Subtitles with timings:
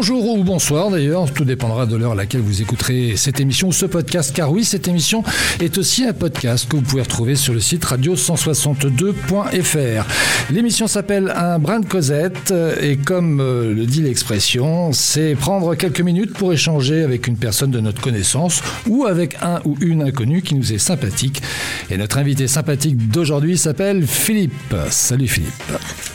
[0.00, 3.72] Bonjour ou bonsoir d'ailleurs, tout dépendra de l'heure à laquelle vous écouterez cette émission ou
[3.72, 5.22] ce podcast, car oui, cette émission
[5.60, 10.06] est aussi un podcast que vous pouvez retrouver sur le site radio162.fr.
[10.50, 16.00] L'émission s'appelle Un brin de Cosette et comme euh, le dit l'expression, c'est prendre quelques
[16.00, 20.40] minutes pour échanger avec une personne de notre connaissance ou avec un ou une inconnue
[20.40, 21.42] qui nous est sympathique.
[21.90, 24.74] Et notre invité sympathique d'aujourd'hui s'appelle Philippe.
[24.88, 25.72] Salut Philippe.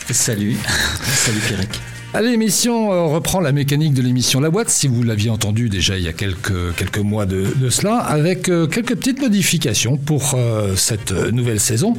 [0.09, 0.57] Salut.
[1.03, 1.94] Salut Pierrick.
[2.21, 6.03] L'émission euh, reprend la mécanique de l'émission La Boîte, si vous l'aviez entendu déjà il
[6.03, 11.11] y a quelques, quelques mois de, cela, avec euh, quelques petites modifications pour euh, cette
[11.11, 11.93] nouvelle saison,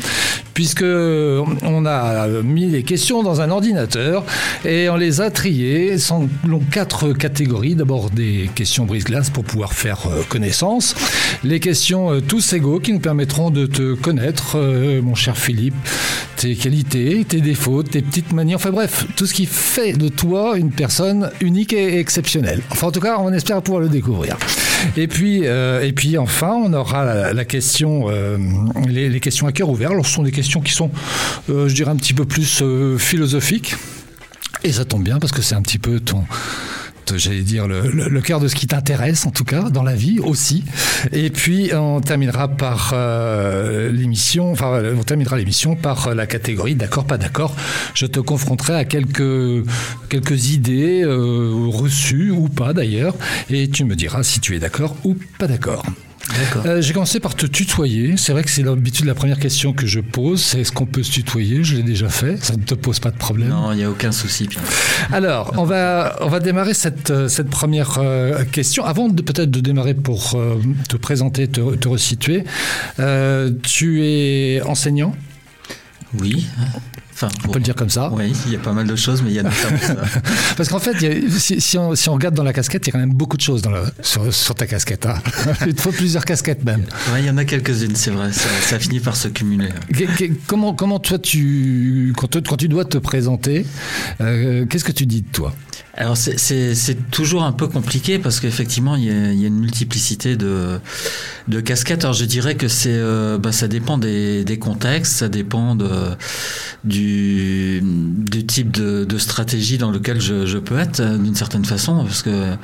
[0.55, 4.25] puisque on a mis les questions dans un ordinateur
[4.65, 7.75] et on les a triées selon quatre catégories.
[7.75, 10.95] D'abord des questions brise-glace pour pouvoir faire connaissance,
[11.45, 14.57] les questions tous égaux qui nous permettront de te connaître,
[15.03, 15.75] mon cher Philippe,
[16.37, 20.57] tes qualités, tes défauts, tes petites manies, enfin bref, tout ce qui fait de toi
[20.57, 22.63] une personne unique et exceptionnelle.
[22.71, 24.37] Enfin, en tout cas, on espère pouvoir le découvrir.
[24.97, 28.39] Et puis, euh, et puis enfin, on aura la, question, euh,
[28.89, 29.91] les, questions à cœur ouvert.
[29.91, 30.91] Alors, ce sont des questions qui sont,
[31.51, 32.63] euh, je dirais, un petit peu plus
[32.99, 33.75] philosophiques.
[34.65, 36.25] Et ça tombe bien parce que c'est un petit peu ton,
[37.17, 40.65] j'allais dire, le, cœur de ce qui t'intéresse, en tout cas, dans la vie aussi.
[41.13, 47.05] Et puis, on terminera par euh, l'émission, enfin, on terminera l'émission par la catégorie d'accord,
[47.05, 47.55] pas d'accord.
[47.95, 49.65] Je te confronterai à quelques,
[50.09, 53.15] quelques idées euh, reçues ou pas d'ailleurs,
[53.51, 55.85] et tu me diras si tu es d'accord ou pas d'accord.
[56.65, 58.17] Euh, j'ai commencé par te tutoyer.
[58.17, 60.43] C'est vrai que c'est l'habitude la première question que je pose.
[60.43, 61.63] C'est est-ce qu'on peut se tutoyer?
[61.63, 62.43] Je l'ai déjà fait.
[62.43, 64.49] Ça ne te pose pas de problème Non, il n'y a aucun souci.
[65.13, 68.85] Alors, on va, on va démarrer cette, euh, cette première euh, question.
[68.85, 70.37] Avant de peut-être de démarrer pour
[70.89, 72.45] te présenter, te, te resituer,
[73.63, 75.15] tu es enseignant?
[76.21, 76.47] Oui
[77.23, 78.11] on peut le dire comme ça.
[78.13, 79.97] Oui, il y a pas mal de choses, mais il y a notamment ça.
[80.57, 80.97] Parce qu'en fait,
[81.39, 83.73] si, on, regarde dans la casquette, il y a quand même beaucoup de choses dans
[84.03, 85.07] sur, ta casquette.
[85.07, 85.17] Hein.
[85.67, 86.85] il te faut plusieurs casquettes même.
[87.13, 88.31] Oui, il y en a quelques-unes, c'est vrai.
[88.33, 89.69] Ça, finit par se cumuler.
[90.47, 93.67] Comment, comment toi, tu, quand, quand tu dois te présenter,
[94.21, 95.55] euh, qu'est-ce que tu dis de toi?
[95.97, 100.79] Alors c'est toujours un peu compliqué parce qu'effectivement il y, a, une multiplicité de,
[101.49, 102.05] de casquettes.
[102.05, 105.89] Alors je dirais que c'est euh, bah, ça dépend des, des, contextes, ça dépend de,
[106.85, 112.05] du, du type de, de, stratégie dans lequel je, je peux être d'une certaine façon
[112.05, 112.55] parce que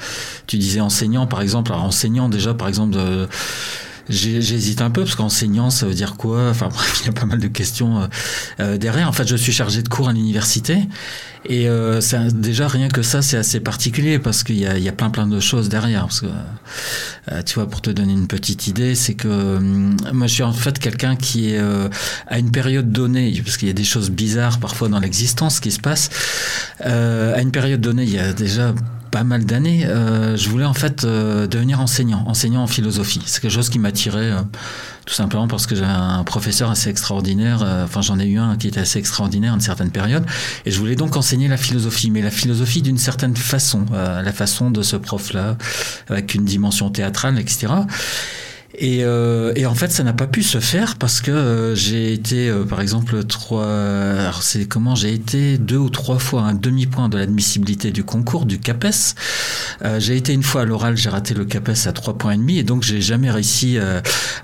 [0.47, 1.73] tu disais enseignant par exemple.
[1.73, 3.29] Alors enseignant déjà par exemple de
[4.09, 6.51] J'hésite un peu parce qu'enseignant, ça veut dire quoi?
[6.51, 8.07] Enfin bref, il y a pas mal de questions euh,
[8.61, 9.09] euh, derrière.
[9.09, 10.79] En fait, je suis chargé de cours à l'université
[11.45, 12.01] et euh,
[12.33, 15.27] déjà rien que ça, c'est assez particulier parce qu'il y a, y a plein plein
[15.27, 16.03] de choses derrière.
[16.03, 16.27] Parce que
[17.31, 20.43] euh, tu vois, pour te donner une petite idée, c'est que hum, moi, je suis
[20.43, 21.61] en fait quelqu'un qui est
[22.27, 25.71] à une période donnée, parce qu'il y a des choses bizarres parfois dans l'existence qui
[25.71, 26.11] se passent.
[26.81, 28.75] à une période donnée, il y a déjà
[29.13, 33.21] pas mal d'années, euh, je voulais en fait euh, devenir enseignant, enseignant en philosophie.
[33.27, 34.41] C'est quelque chose qui m'attirait euh,
[35.05, 38.69] tout simplement parce que j'ai un professeur assez extraordinaire, enfin j'en ai eu un qui
[38.69, 40.25] était assez extraordinaire à une certaine période,
[40.65, 44.71] et je voulais donc enseigner la philosophie, mais la philosophie d'une certaine façon, la façon
[44.71, 45.59] de ce prof-là,
[46.09, 47.67] avec une dimension théâtrale, etc.
[48.79, 52.15] Et, euh, et, en fait, ça n'a pas pu se faire parce que euh, j'ai
[52.15, 53.69] été, euh, par exemple, trois.
[54.41, 58.59] C'est comment J'ai été deux ou trois fois un demi-point de l'admissibilité du concours du
[58.59, 59.15] CAPES.
[59.85, 62.37] Euh, j'ai été une fois à l'oral, j'ai raté le CAPES à trois points et
[62.37, 63.79] demi, et donc j'ai jamais réussi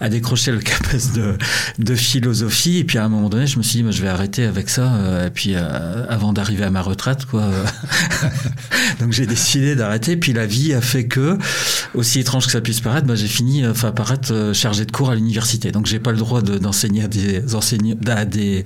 [0.01, 1.39] à décrocher le CAPES de,
[1.79, 2.79] de, philosophie.
[2.79, 4.69] Et puis à un moment donné, je me suis dit, bah, je vais arrêter avec
[4.69, 5.25] ça.
[5.27, 7.49] et puis avant d'arriver à ma retraite, quoi.
[9.01, 10.17] donc j'ai décidé d'arrêter.
[10.17, 11.39] Puis la vie a fait que,
[11.95, 15.11] aussi étrange que ça puisse paraître, bah, j'ai fini, enfin, paraître euh, chargé de cours
[15.11, 15.73] à l'université.
[15.73, 18.65] Donc j'ai pas le droit d'enseigner à des enseignants, à des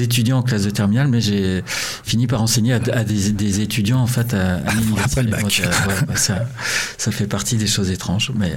[0.00, 1.62] étudiants en classe de terminale, mais j'ai
[2.04, 5.30] fini par enseigner à, des, étudiants en fait à, l'université.
[5.64, 6.46] Euh, ça,
[6.98, 8.32] ça fait partie des choses étranges.
[8.36, 8.54] Mais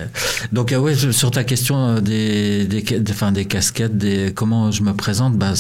[0.52, 4.94] donc euh, ouais, sur ta question des, des, enfin, des casquettes, des comment je me
[4.94, 5.54] présente, bah,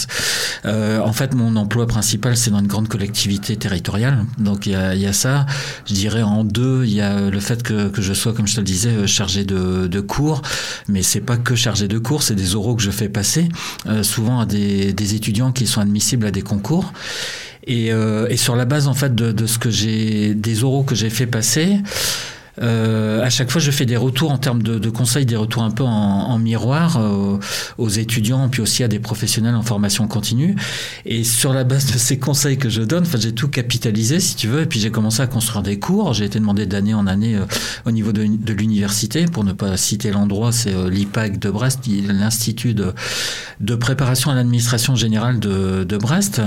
[0.65, 4.25] en fait mon emploi principal c'est dans une grande collectivité territoriale.
[4.37, 5.45] Donc il y a, y a, ça.
[5.85, 8.55] Je dirais en deux, il y a le fait que, que je sois, comme je
[8.55, 10.41] te le disais, chargé de, de cours
[10.87, 13.49] mais c'est pas que chargé de cours, c'est des oraux que je fais passer,
[13.87, 16.93] euh, souvent à des, des, étudiants qui sont admissibles à des concours.
[17.65, 20.83] Et, euh, et sur la base en fait de, de ce que j'ai, des oraux
[20.83, 21.77] que j'ai fait passer,
[22.61, 25.71] euh, à chaque fois, je fais des retours en termes de, conseils, des retours un
[25.71, 27.37] peu en, miroir euh,
[27.77, 30.55] aux étudiants, puis aussi à des professionnels en formation continue.
[31.05, 34.47] Et sur la base de ces conseils que je donne, j'ai tout capitalisé, si tu
[34.47, 36.13] veux, et puis j'ai commencé à construire des cours.
[36.13, 37.45] J'ai été demandé d'année en année euh,
[37.85, 38.21] au niveau de,
[38.53, 44.95] l'université, pour ne pas citer l'endroit, c'est l'IPAC de Brest, l'Institut de, préparation à l'administration
[44.95, 46.41] générale de, de Brest.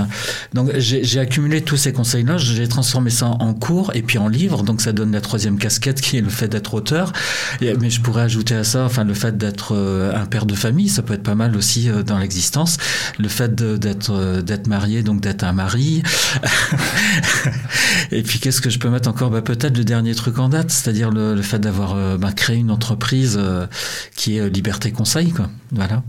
[0.53, 4.63] Donc j'ai accumulé tous ces conseils-là, j'ai transformé ça en cours et puis en livre,
[4.63, 7.13] donc ça donne la troisième casquette qui est le fait d'être auteur.
[7.61, 10.89] Mais je pourrais ajouter à ça, enfin, le fait d'être euh, un père de famille,
[10.89, 12.77] ça peut être pas mal aussi euh, dans l'existence.
[13.19, 16.03] Le fait d'être euh, d'être marié, donc d'être un mari.
[18.11, 19.29] et puis qu'est-ce que je peux mettre encore?
[19.29, 23.39] Bah, Peut-être le dernier truc en date, c'est-à-dire le, fait d'avoir bah, créé une entreprise
[24.15, 25.31] qui est Liberté Conseil.
[25.31, 25.49] Quoi.
[25.71, 26.03] Voilà.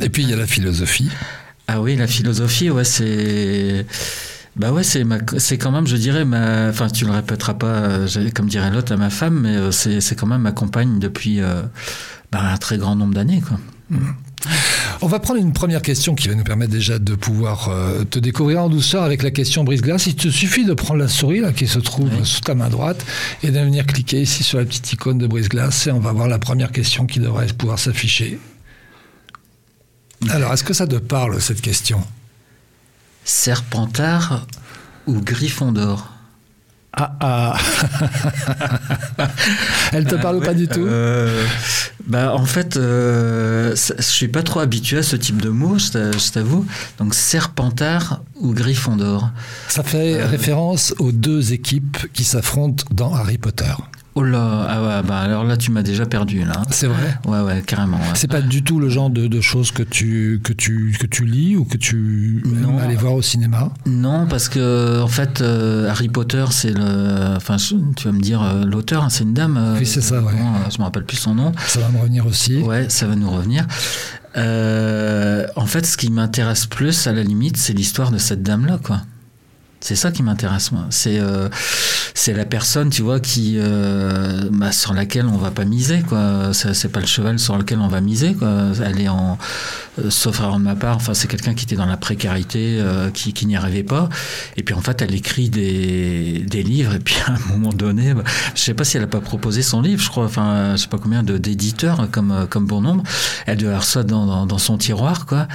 [0.00, 1.10] Et puis il y a la philosophie.
[1.66, 3.86] Ah oui, la philosophie, ouais, c'est
[4.56, 5.04] bah ouais, c'est
[5.38, 8.92] c'est quand même, je dirais, ma, enfin tu le répéteras pas, euh, comme dirait l'autre
[8.92, 11.62] à ma femme, mais euh, c'est quand même ma compagne depuis euh,
[12.30, 13.58] bah, un très grand nombre d'années, quoi.
[13.90, 13.98] Mmh.
[15.00, 17.70] On va prendre une première question qui va nous permettre déjà de pouvoir
[18.10, 20.06] te découvrir en douceur avec la question brise-glace.
[20.06, 23.04] Il te suffit de prendre la souris là, qui se trouve sous ta main droite
[23.42, 26.28] et de venir cliquer ici sur la petite icône de brise-glace et on va voir
[26.28, 28.38] la première question qui devrait pouvoir s'afficher.
[30.28, 32.04] Alors, est-ce que ça te parle cette question?
[33.24, 34.46] Serpentard
[35.06, 36.10] ou Griffon d'or
[36.96, 37.56] ah ah
[39.92, 41.44] Elle te parle pas du tout euh,
[42.06, 46.30] Bah en fait, euh, je suis pas trop habitué à ce type de mots, je
[46.30, 46.64] t'avoue.
[46.98, 49.30] Donc Serpentard ou Griffon d'or.
[49.68, 53.74] Ça fait euh, référence aux deux équipes qui s'affrontent dans Harry Potter.
[54.16, 56.62] Oh là, ah ouais, bah alors là tu m'as déjà perdu là.
[56.70, 57.18] C'est vrai.
[57.26, 57.98] Ouais ouais carrément.
[58.14, 61.56] C'est pas du tout le genre de, choses que tu que tu que tu lis
[61.56, 62.78] ou que tu non.
[62.78, 63.72] aller voir au cinéma.
[63.86, 68.40] Non parce que en fait euh, Harry Potter c'est le, enfin tu vas me dire
[68.40, 69.56] euh, l'auteur hein, c'est une dame.
[69.56, 70.32] Euh, oui c'est ça ouais.
[70.72, 71.50] je me rappelle plus son nom.
[71.66, 72.58] Ça va me revenir aussi.
[72.58, 73.66] Ouais ça va nous revenir.
[74.36, 78.78] en fait ce qui m'intéresse plus à la limite c'est l'histoire de cette dame là
[78.80, 79.00] quoi.
[79.84, 80.86] C'est ça qui m'intéresse moi.
[80.88, 81.50] C'est euh,
[82.28, 86.54] la personne, tu vois, qui euh, bah, sur laquelle on va pas miser quoi.
[86.54, 88.68] C'est pas le cheval sur lequel on va miser quoi.
[88.82, 89.36] Elle est en
[90.10, 93.32] sauf erreur de ma part, enfin c'est quelqu'un qui était dans la précarité, euh, qui,
[93.32, 94.08] qui n'y arrivait pas.
[94.56, 96.94] Et puis en fait, elle écrit des, des livres.
[96.94, 98.24] Et puis à un moment donné, bah,
[98.54, 100.24] je sais pas si elle a pas proposé son livre, je crois.
[100.24, 103.04] Enfin, je sais pas combien d'éditeurs comme euh, comme bon nombre.
[103.46, 105.46] Elle doit avoir ça dans, dans, son tiroir, quoi.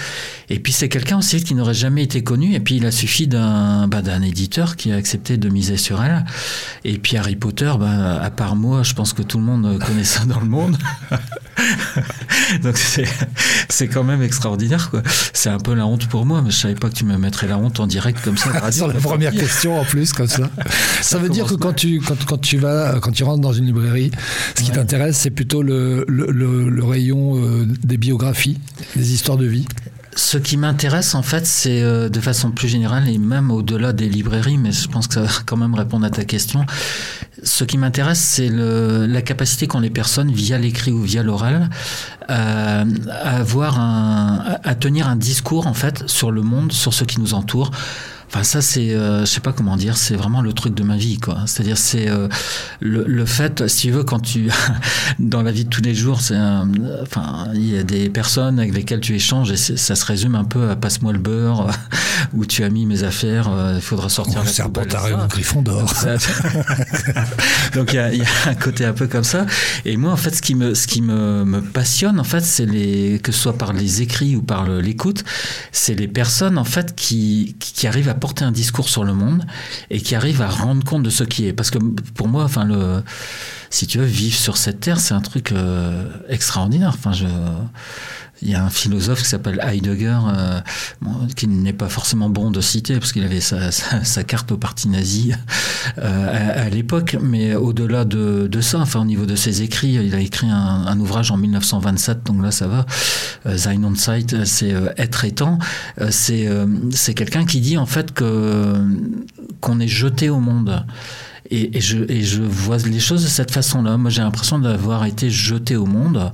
[0.50, 2.54] Et puis c'est quelqu'un aussi qui n'aurait jamais été connu.
[2.54, 6.02] Et puis il a suffi d'un bah, d'un éditeur qui a accepté de miser sur
[6.02, 6.26] elle.
[6.86, 10.04] Et puis Harry Potter, bah, à part moi, je pense que tout le monde connaît
[10.04, 10.78] ça dans le monde.
[12.64, 14.92] Donc c'est quand même extraordinaire.
[15.34, 17.48] C'est un peu la honte pour moi, mais je savais pas que tu me mettrais
[17.48, 18.72] la honte en direct comme ça.
[18.72, 20.50] Sur la première question en plus, comme ça.
[21.02, 23.66] ça, veut dire que quand tu, quand, quand, tu vas, quand tu rentres dans une
[23.66, 24.12] librairie,
[24.56, 26.30] ce qui t'intéresse, c'est plutôt le, le,
[26.70, 28.58] le, rayon euh, des biographies,
[28.96, 29.66] des histoires de vie
[30.20, 34.10] ce qui m'intéresse en fait, c'est euh, de façon plus générale et même au-delà des
[34.10, 36.66] librairies, mais je pense que ça va quand même répondre à ta question.
[37.42, 41.70] Ce qui m'intéresse, c'est la capacité qu'ont les personnes, via l'écrit ou via l'oral,
[42.28, 42.84] à,
[43.24, 47.34] avoir un, à tenir un discours en fait sur le monde, sur ce qui nous
[47.34, 47.72] entoure.
[48.32, 50.98] Enfin, ça, c'est, euh, je sais pas comment dire, c'est vraiment le truc de ma
[50.98, 51.40] vie, quoi.
[51.48, 52.28] C'est-à-dire, c'est euh,
[52.80, 54.52] le, le, fait, si tu veux, quand tu,
[55.20, 56.38] dans la vie de tous les jours, c'est,
[57.02, 60.44] enfin, il y a des personnes avec lesquelles tu échanges et ça se résume un
[60.44, 61.72] peu à passe-moi le beurre,
[62.34, 64.44] où tu as mis mes affaires, euh, il faudra sortir.
[64.46, 65.92] C'est un au griffon d'or.
[67.74, 69.48] Donc, il y, a, y, a, un côté un peu comme ça.
[69.86, 72.68] Et moi, en fait, ce qui me, ce qui me, me passionne, en fait, c'est
[72.68, 75.24] les, que ce soit par les écrits ou par l'écoute,
[75.72, 79.46] c'est les personnes, en fait, qui, qui arrivent à porter un discours sur le monde
[79.90, 81.54] et qui arrive à rendre compte de ce qui est.
[81.54, 83.04] Parce que pour moi, enfin, le,
[83.70, 86.92] si tu veux, vivre sur cette terre, c'est un truc euh, extraordinaire.
[86.94, 87.26] Enfin, je,
[88.42, 90.62] il y a un philosophe qui s'appelle Heidegger, euh,
[91.36, 94.88] qui n'est pas forcément bon de citer, parce qu'il avait sa, sa, carte au parti
[94.88, 95.34] nazi
[95.98, 100.16] euh, à, l'époque, mais au-delà de, de, ça, enfin au niveau de ses écrits, il
[100.16, 102.86] a écrit un, un ouvrage en 1927, donc là ça va,
[103.46, 105.60] euh, Sein und Zeit, c'est euh, Être et temps,
[106.10, 106.50] c'est
[106.92, 108.76] c'est quelqu'un qui dit en fait que
[109.60, 110.86] qu'on est jeté au monde.
[111.52, 113.98] Et, et, je, et je vois les choses de cette façon-là.
[113.98, 116.32] Moi, j'ai l'impression d'avoir été jeté au monde.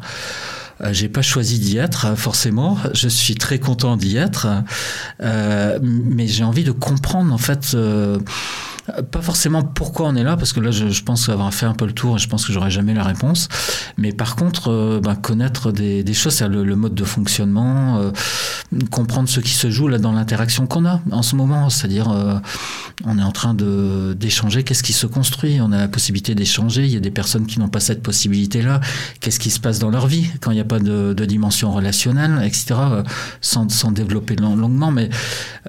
[0.81, 2.77] Euh, j'ai pas choisi d'y être euh, forcément.
[2.93, 4.47] Je suis très content d'y être,
[5.21, 7.75] euh, mais j'ai envie de comprendre en fait
[9.11, 11.85] pas forcément pourquoi on est là, parce que là, je, pense avoir fait un peu
[11.85, 13.47] le tour et je pense que j'aurai jamais la réponse.
[13.97, 18.11] Mais par contre, euh, ben, connaître des, choses, c'est le, le, mode de fonctionnement, euh,
[18.91, 21.69] comprendre ce qui se joue là dans l'interaction qu'on a en ce moment.
[21.69, 22.35] C'est-à-dire, euh,
[23.05, 26.83] on est en train d'échanger, qu'est-ce qui se construit On a la possibilité d'échanger.
[26.85, 28.81] Il y a des personnes qui n'ont pas cette possibilité-là.
[29.19, 31.71] Qu'est-ce qui se passe dans leur vie quand il n'y a pas de, de dimension
[31.71, 32.75] relationnelle, etc.
[33.41, 35.09] Sans, sans développer longuement, mais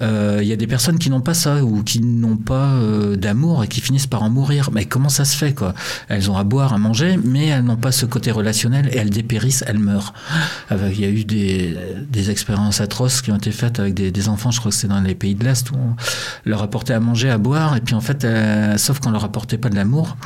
[0.00, 2.74] il y a des personnes qui n'ont pas ça ou qui n'ont pas
[3.14, 4.70] d'amour et qui finissent par en mourir.
[4.72, 5.74] Mais comment ça se fait quoi?
[6.08, 9.10] Elles ont à boire, à manger, mais elles n'ont pas ce côté relationnel et elles
[9.10, 10.12] dépérissent, elles meurent.
[10.70, 11.76] Il y a eu des,
[12.10, 15.00] des expériences atroces qui ont été faites avec des, enfants, je crois que c'est dans
[15.00, 15.94] les pays de l'Est, où on
[16.44, 19.58] leur apportait à manger, à boire, et puis en fait, euh, sauf qu'on leur apportait
[19.58, 20.16] pas de l'amour.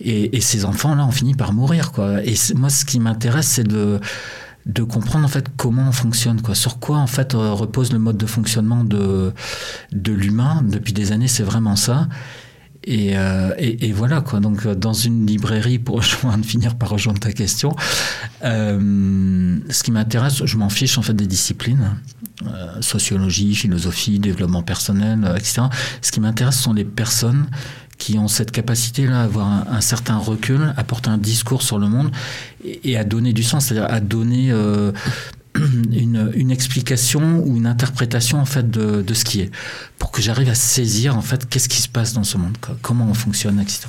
[0.00, 1.92] Et, ces enfants-là ont fini par mourir.
[1.92, 2.24] Quoi.
[2.24, 4.00] Et moi, ce qui m'intéresse, c'est de
[4.66, 7.98] de comprendre en fait comment on fonctionne quoi sur quoi en fait euh, repose le
[7.98, 9.32] mode de fonctionnement de
[9.92, 12.08] de l'humain depuis des années c'est vraiment ça
[12.88, 14.40] euh, et, et, voilà quoi.
[14.40, 17.74] Donc euh, dans une librairie, pour rejoindre, finir par rejoindre ta question,
[18.42, 21.96] ce qui m'intéresse, je m'en fiche en fait des disciplines,
[22.80, 25.62] sociologie, philosophie, développement personnel, etc.
[26.02, 27.46] Ce qui m'intéresse sont les personnes
[28.04, 31.88] qui ont cette capacité-là à avoir un, certain recul, à porter un discours sur le
[31.88, 32.10] monde
[32.62, 34.52] et, à donner du sens, c'est-à-dire à donner
[35.54, 39.50] une, une, explication ou une interprétation en fait de, ce qui est,
[39.98, 43.06] pour que j'arrive à saisir en fait qu'est-ce qui se passe dans ce monde, comment
[43.08, 43.86] on fonctionne, etc.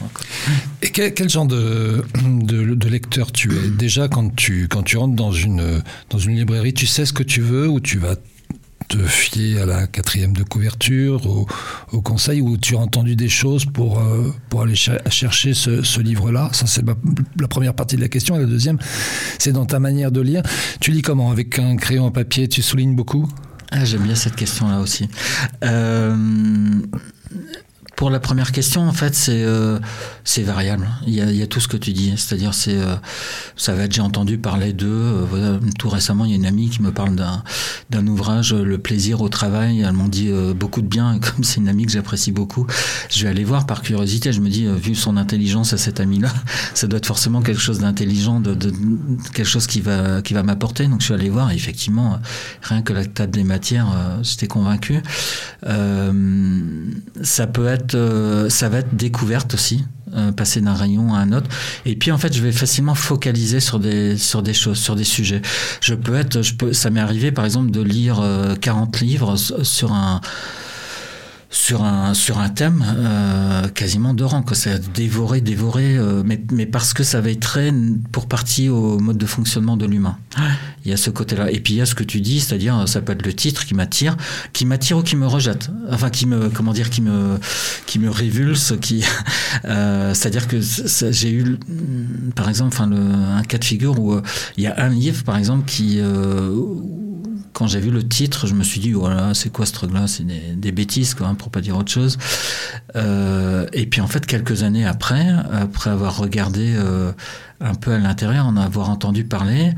[0.81, 3.67] Et quel, genre de, de, de, lecteur tu es?
[3.67, 7.23] Déjà quand tu quand tu rentres dans une dans une librairie, tu sais ce que
[7.23, 8.15] tu veux ou tu vas
[8.87, 11.25] te fier à la quatrième de couverture,
[11.91, 16.49] au, conseil, où tu as entendu des choses pour, euh, pour aller chercher ce, livre-là?
[16.53, 18.35] Ça, c'est la première partie de la question.
[18.35, 18.77] Et la deuxième,
[19.39, 20.43] c'est dans ta manière de lire.
[20.79, 21.31] Tu lis comment?
[21.31, 23.27] Avec un crayon en papier, tu soulignes beaucoup?
[23.71, 25.09] Ah, J'aime bien cette question-là aussi.
[25.63, 26.15] Euh,
[27.95, 29.79] pour la première question, en fait, c'est euh,
[30.25, 30.89] c'est variable.
[31.05, 32.95] Il y, a, il y, a, tout ce que tu dis, c'est-à-dire c'est euh,
[33.55, 36.69] ça va être j'ai entendu parler de euh, tout récemment il y a une amie
[36.69, 39.81] qui me parle d'un ouvrage Le plaisir au travail.
[39.81, 42.65] Elle m'en dit euh, beaucoup de bien comme c'est une amie que j'apprécie beaucoup,
[43.09, 44.33] je vais aller voir par curiosité.
[44.33, 46.33] Je me dis vu son intelligence à cette amie-là,
[46.73, 48.73] ça doit être forcément quelque chose d'intelligent, de, de,
[49.33, 50.87] quelque chose qui va qui va m'apporter.
[50.87, 52.19] Donc je suis allé voir et effectivement
[52.63, 53.87] rien que la table des matières,
[54.23, 55.03] j'étais convaincu.
[57.21, 61.31] ça peut être euh, ça va être découverte aussi, euh, passer d'un rayon à un
[61.31, 61.49] autre.
[61.85, 65.03] Et puis en fait, je vais facilement focaliser sur des sur des choses, sur des
[65.03, 65.41] sujets.
[65.81, 68.23] Je peux être, je peux, ça m'est arrivé par exemple de lire
[68.61, 70.21] 40 euh, livres sur un
[71.49, 74.43] sur un, sur un thème euh, quasiment de rang.
[74.93, 77.73] Dévorer, dévorer, euh, mais, mais parce que ça va être très
[78.11, 80.17] pour partie au mode de fonctionnement de l'humain.
[80.83, 81.51] Il y a ce côté-là.
[81.51, 83.65] Et puis il y a ce que tu dis, c'est-à-dire ça peut être le titre
[83.65, 84.17] qui m'attire,
[84.53, 85.69] qui m'attire ou qui me rejette.
[85.91, 87.39] Enfin, qui me, comment dire, qui me,
[87.85, 89.03] qui me révulse, qui,
[89.65, 91.57] euh, c'est-à-dire que j'ai eu,
[92.35, 94.19] par exemple, enfin, un cas de figure où
[94.57, 95.99] il y a un livre, par exemple, qui
[97.53, 100.07] quand j'ai vu le titre, je me suis dit, voilà, c'est quoi ce truc-là?
[100.07, 102.17] C'est des, bêtises, quoi, hein, pour pas dire autre chose.
[102.95, 107.11] Euh, et puis en fait, quelques années après, après avoir regardé euh,
[107.61, 109.73] un peu à l'intérieur, en avoir entendu parler,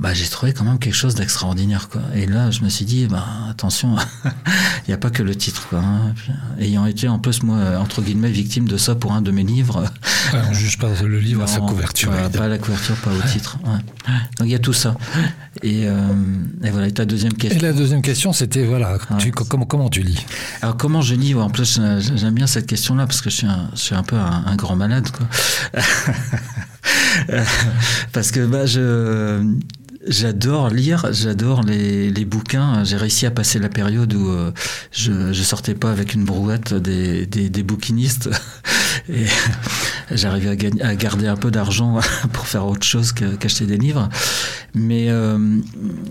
[0.00, 1.88] bah, j'ai trouvé quand même quelque chose d'extraordinaire.
[1.88, 2.02] Quoi.
[2.14, 5.66] Et là, je me suis dit, bah, attention, il n'y a pas que le titre.
[5.68, 6.14] Quoi, hein.
[6.60, 9.84] ayant été en plus, moi, entre guillemets, victime de ça pour un de mes livres.
[10.32, 12.12] Ouais, on juge pas le livre à sa couverture.
[12.30, 13.58] pas la couverture, pas au titre.
[14.38, 14.94] Donc il y a tout ça.
[15.62, 15.96] Et, euh,
[16.62, 17.58] et, voilà, et ta deuxième question?
[17.58, 20.24] Et la deuxième question, c'était, voilà, tu, comment, comment tu lis?
[20.62, 21.34] Alors comment je lis?
[21.34, 21.80] En plus,
[22.14, 24.56] j'aime bien cette question-là parce que je suis un, je suis un peu un, un
[24.56, 25.08] grand malade.
[25.10, 25.26] Quoi.
[28.12, 29.42] parce que bah, je
[30.08, 32.82] J'adore lire, j'adore les, bouquins.
[32.82, 34.52] J'ai réussi à passer la période où euh,
[34.90, 38.30] je, je sortais pas avec une brouette des, bouquinistes
[40.10, 41.98] j'arrivais à, à, garder un peu d'argent
[42.32, 44.08] pour faire autre chose qu'acheter des livres.
[44.74, 45.58] Mais euh,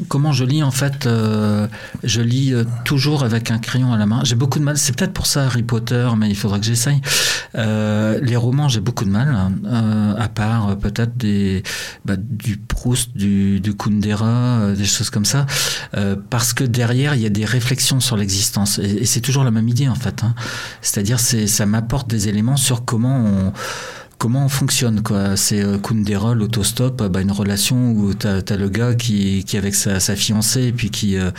[0.08, 1.68] comment je lis en fait euh,
[2.04, 4.22] Je lis euh, toujours avec un crayon à la main.
[4.24, 4.78] J'ai beaucoup de mal.
[4.78, 7.02] C'est peut-être pour ça Harry Potter, mais il faudra que j'essaye.
[7.56, 9.28] Euh, les romans, j'ai beaucoup de mal.
[9.28, 10.16] Hein.
[10.18, 11.64] à part peut-être des
[12.06, 15.46] bah, du Proust, du, du Kundera, des choses comme ça,
[16.30, 18.80] parce que derrière il y a des réflexions sur l'existence.
[18.80, 20.24] Et, et c'est toujours la même idée en fait.
[20.24, 20.34] Hein.
[20.82, 23.54] C'est-à-dire c'est ça m'apporte des éléments sur comment on
[24.18, 28.70] comment on fonctionne quoi c'est euh, Kundera l'autostop bah, une relation où t'as as le
[28.70, 31.32] gars qui, qui avec sa, sa fiancée et puis qui euh,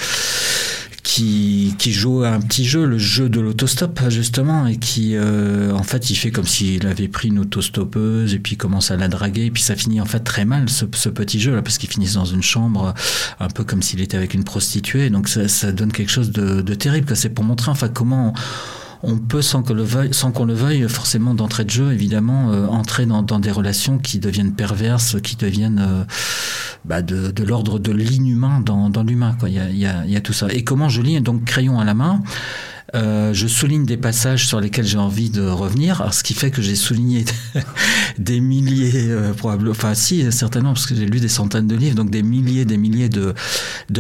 [1.03, 5.73] qui, qui joue à un petit jeu, le jeu de l'autostop justement, et qui euh,
[5.73, 9.09] en fait il fait comme s'il avait pris une autostoppeuse et puis commence à la
[9.09, 11.79] draguer, et puis ça finit en fait très mal ce, ce petit jeu là, parce
[11.79, 12.93] qu'il finit dans une chambre
[13.41, 16.61] un peu comme s'il était avec une prostituée, donc ça, ça donne quelque chose de,
[16.61, 17.17] de terrible.
[17.17, 18.35] C'est pour montrer enfin comment
[19.29, 23.07] peut sans que le veuille, sans qu'on le veuille, forcément d'entrée de jeu, évidemment, entrer
[23.07, 26.05] dans, des relations qui deviennent perverses, qui deviennent
[26.85, 29.37] bah, de, l'ordre de l'inhumain dans, l'humain.
[29.47, 30.49] Il y a, y, y a tout ça.
[30.51, 32.23] Et comment je lis donc crayon à la main
[32.95, 36.63] euh, je souligne des passages sur lesquels j'ai envie de revenir, ce qui fait que
[36.63, 37.27] j'ai souligné
[38.19, 41.97] des milliers, euh, probablement, enfin si, certainement, parce que j'ai lu des centaines de livres,
[41.97, 43.35] donc des milliers, des milliers de,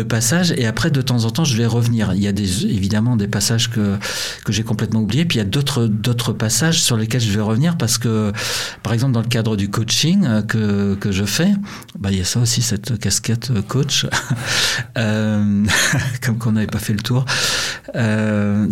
[0.04, 2.12] passages, et après, de temps en temps, je vais revenir.
[2.14, 3.98] Il y a évidemment des passages que,
[4.44, 7.42] que j'ai complètement oubliés, puis il y a d'autres, d'autres passages sur lesquels je vais
[7.42, 8.32] revenir, parce que,
[8.82, 11.52] par exemple, dans le cadre du coaching euh, que, que je fais,
[11.98, 14.06] bah, il y a ça aussi, cette casquette coach,
[14.94, 17.26] comme qu'on n'avait pas fait le tour.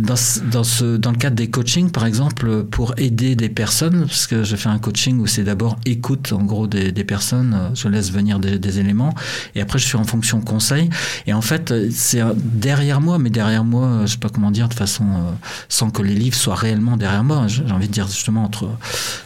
[0.07, 0.15] Dans,
[0.51, 4.43] dans, ce, dans le cadre des coachings, par exemple, pour aider des personnes, parce que
[4.45, 7.89] je fais un coaching où c'est d'abord écoute, en gros, des, des, personnes, euh, je
[7.89, 9.15] laisse venir des, des, éléments,
[9.55, 10.89] et après je suis en fonction conseil.
[11.27, 14.75] Et en fait, c'est derrière moi, mais derrière moi, je sais pas comment dire, de
[14.75, 15.31] façon euh,
[15.69, 17.47] sans que les livres soient réellement derrière moi.
[17.49, 18.69] J'ai envie de dire justement entre,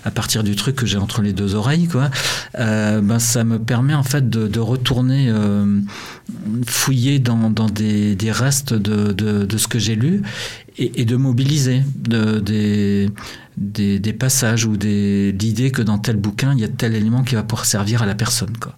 [0.05, 2.11] à partir du truc que j'ai entre les deux oreilles, quoi.
[2.59, 5.81] Euh, ben ça me permet en fait de, de retourner euh,
[6.67, 10.23] fouiller dans, des, restes de, ce que j'ai lu
[10.79, 12.41] et, de mobiliser de,
[13.57, 17.35] des, passages ou des, l'idée que dans tel bouquin, il y a tel élément qui
[17.35, 18.57] va pouvoir servir à la personne.
[18.59, 18.75] Quoi.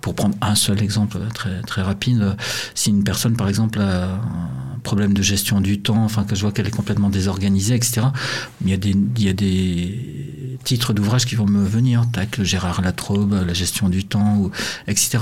[0.00, 2.36] Pour prendre un seul exemple très, rapide,
[2.74, 6.42] si une personne, par exemple, a un problème de gestion du temps, enfin que je
[6.42, 8.08] vois qu'elle est complètement désorganisée, etc.,
[8.64, 13.88] il y a des, titres d'ouvrages qui vont me venir, tac, Gérard Latrobe, la gestion
[13.88, 14.50] du temps, ou,
[14.86, 15.18] etc.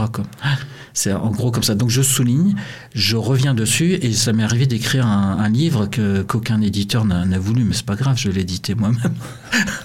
[0.94, 1.74] C'est en gros comme ça.
[1.74, 2.54] Donc je souligne,
[2.94, 7.64] je reviens dessus et ça m'est arrivé d'écrire un, livre que qu'aucun éditeur n'a voulu,
[7.64, 9.14] mais c'est pas grave, je l'ai édité moi-même.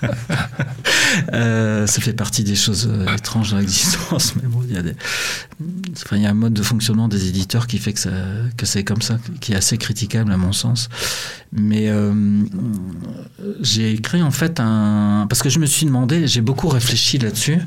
[1.34, 6.30] euh, ça fait partie des choses euh, étranges dans l'existence, mais bon, il y a
[6.30, 8.00] un mode de fonctionnement des éditeurs qui fait que
[8.56, 10.90] que c'est comme ça, qui est assez critiquable à mon sens.
[11.52, 12.14] Mais euh,
[13.62, 17.60] j'ai écrit en fait un, parce que je me suis demandé, j'ai beaucoup réfléchi là-dessus.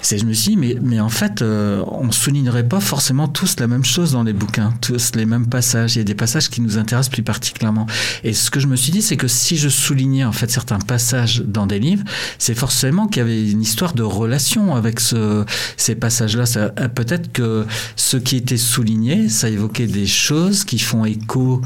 [0.00, 3.66] C'est, je me suis dit, mais, mais en fait, on soulignerait pas forcément tous la
[3.66, 5.96] même chose dans les bouquins, tous les mêmes passages.
[5.96, 7.86] Il y a des passages qui nous intéressent plus particulièrement.
[8.24, 10.78] Et ce que je me suis dit, c'est que si je soulignais en fait certains
[10.78, 12.04] passages dans des livres,
[12.38, 15.44] c'est forcément qu'il y avait une histoire de relation avec ce,
[15.76, 16.44] ces passages-là.
[16.56, 17.66] Euh, peut-être que
[17.96, 21.62] ce qui était souligné, ça évoquait des choses qui font écho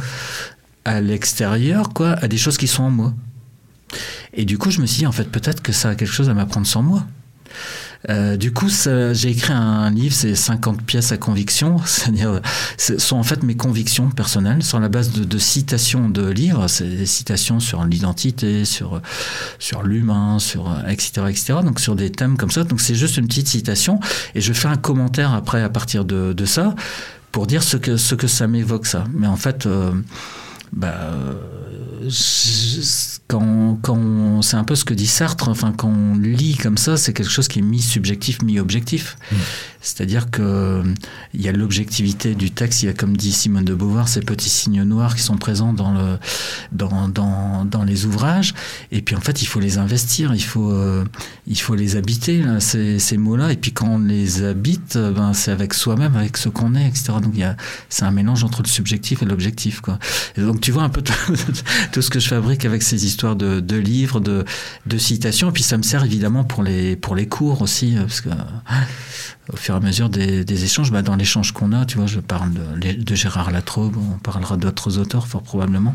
[0.85, 3.15] à l'extérieur, quoi, à des choses qui sont en moi.
[4.35, 6.29] Et du coup, je me suis dit, en fait, peut-être que ça a quelque chose
[6.29, 7.07] à m'apprendre sans moi.
[8.09, 12.41] Euh, du coup, j'ai écrit un livre, c'est 50 pièces à conviction, c'est-à-dire,
[12.79, 16.87] ce sont en fait mes convictions personnelles sur la base de, citations de livres, c'est
[16.87, 19.01] des citations sur l'identité, sur,
[19.59, 22.65] sur l'humain, sur, etc., etc., donc sur des thèmes comme ça.
[22.65, 24.01] Donc c'est juste une petite citation
[24.35, 26.75] et je fais un commentaire après à partir de, de ça
[27.33, 29.05] pour dire ce que, ce que ça m'évoque ça.
[29.13, 29.93] Mais en fait, euh,
[30.73, 31.11] bah,
[33.29, 36.97] quand, quand c'est un peu ce que dit Sartre, enfin, quand on lit comme ça,
[36.97, 39.17] c'est quelque chose qui est mi-subjectif, mi-objectif.
[39.31, 39.37] Mmh.
[39.87, 40.83] C'est-à-dire que
[41.33, 44.21] il y a l'objectivité du texte, il y a, comme dit Simone de Beauvoir, ces
[44.21, 46.19] petits signes noirs qui sont présents dans, le,
[46.73, 48.53] dans, dans, dans les ouvrages.
[48.91, 51.05] Et puis, en fait, il faut les investir, il faut, euh,
[51.47, 53.53] il faut les habiter, là, ces, ces mots-là.
[53.53, 57.13] Et puis, quand on les habite, ben, c'est avec soi-même, avec ce qu'on est, etc.
[57.23, 57.35] Donc,
[57.89, 60.01] c'est un mélange entre le subjectif et l'objectif, quoi.
[60.37, 61.03] Et donc, tu vois un peu
[61.97, 64.45] tout, ce que je fabrique avec ces histoires de, de livres, de,
[64.85, 65.49] de citations.
[65.49, 68.29] Et puis, ça me sert évidemment pour les, pour les cours aussi, parce que
[69.51, 72.07] au fur et à mesure des, des échanges, bah dans l'échange qu'on a, tu vois,
[72.07, 75.95] je parle de, de Gérard Latrobe, on parlera d'autres auteurs fort probablement,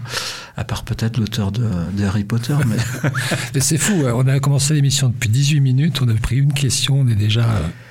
[0.57, 2.55] à part peut-être l'auteur de, de, Harry Potter.
[2.65, 2.77] Mais,
[3.53, 7.01] mais c'est fou, on a commencé l'émission depuis 18 minutes, on a pris une question,
[7.01, 7.45] on est déjà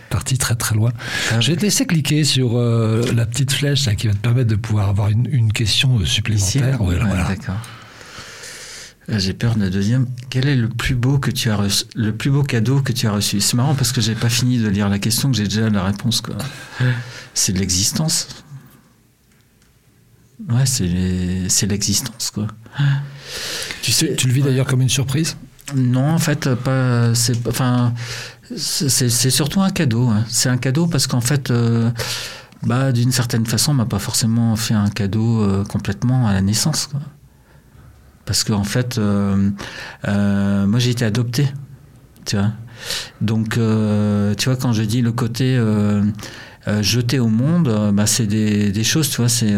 [0.09, 0.91] parti très très loin.
[1.31, 4.19] Ah, je vais te laisser cliquer sur euh, la petite flèche là, qui va te
[4.19, 6.81] permettre de pouvoir avoir une, une question supplémentaire.
[6.83, 7.29] ouais, voilà.
[7.29, 7.55] D'accord.
[9.11, 10.07] Euh, j'ai peur de la deuxième.
[10.29, 13.07] Quel est le plus beau que tu as reçu, le plus beau cadeau que tu
[13.07, 13.41] as reçu?
[13.41, 15.85] C'est marrant parce que j'ai pas fini de lire la question, que j'ai déjà la
[15.85, 16.21] réponse.
[16.21, 16.37] Quoi.
[17.35, 18.29] C'est l'existence.
[20.49, 22.47] Ouais, c'est l'existence, quoi.
[23.83, 25.37] Tu sais, tu le vis d'ailleurs comme une surprise?
[25.75, 27.15] Non, en fait, pas.
[27.15, 27.95] C'est enfin,
[28.57, 30.09] c'est surtout un cadeau.
[30.09, 30.25] Hein.
[30.29, 31.51] C'est un cadeau parce qu'en fait.
[31.51, 31.91] Euh,
[32.63, 36.43] bah, d'une certaine façon, on m'a pas forcément fait un cadeau euh, complètement à la
[36.43, 36.89] naissance.
[36.89, 37.01] Quoi.
[38.31, 39.51] Parce qu'en en fait, euh,
[40.07, 41.49] euh, moi j'ai été adopté,
[42.25, 42.53] tu vois.
[43.21, 45.61] Donc, euh, tu vois, quand je dis le côté
[46.81, 49.57] jeté au monde, bah, c'est des, choses, tu vois, c'est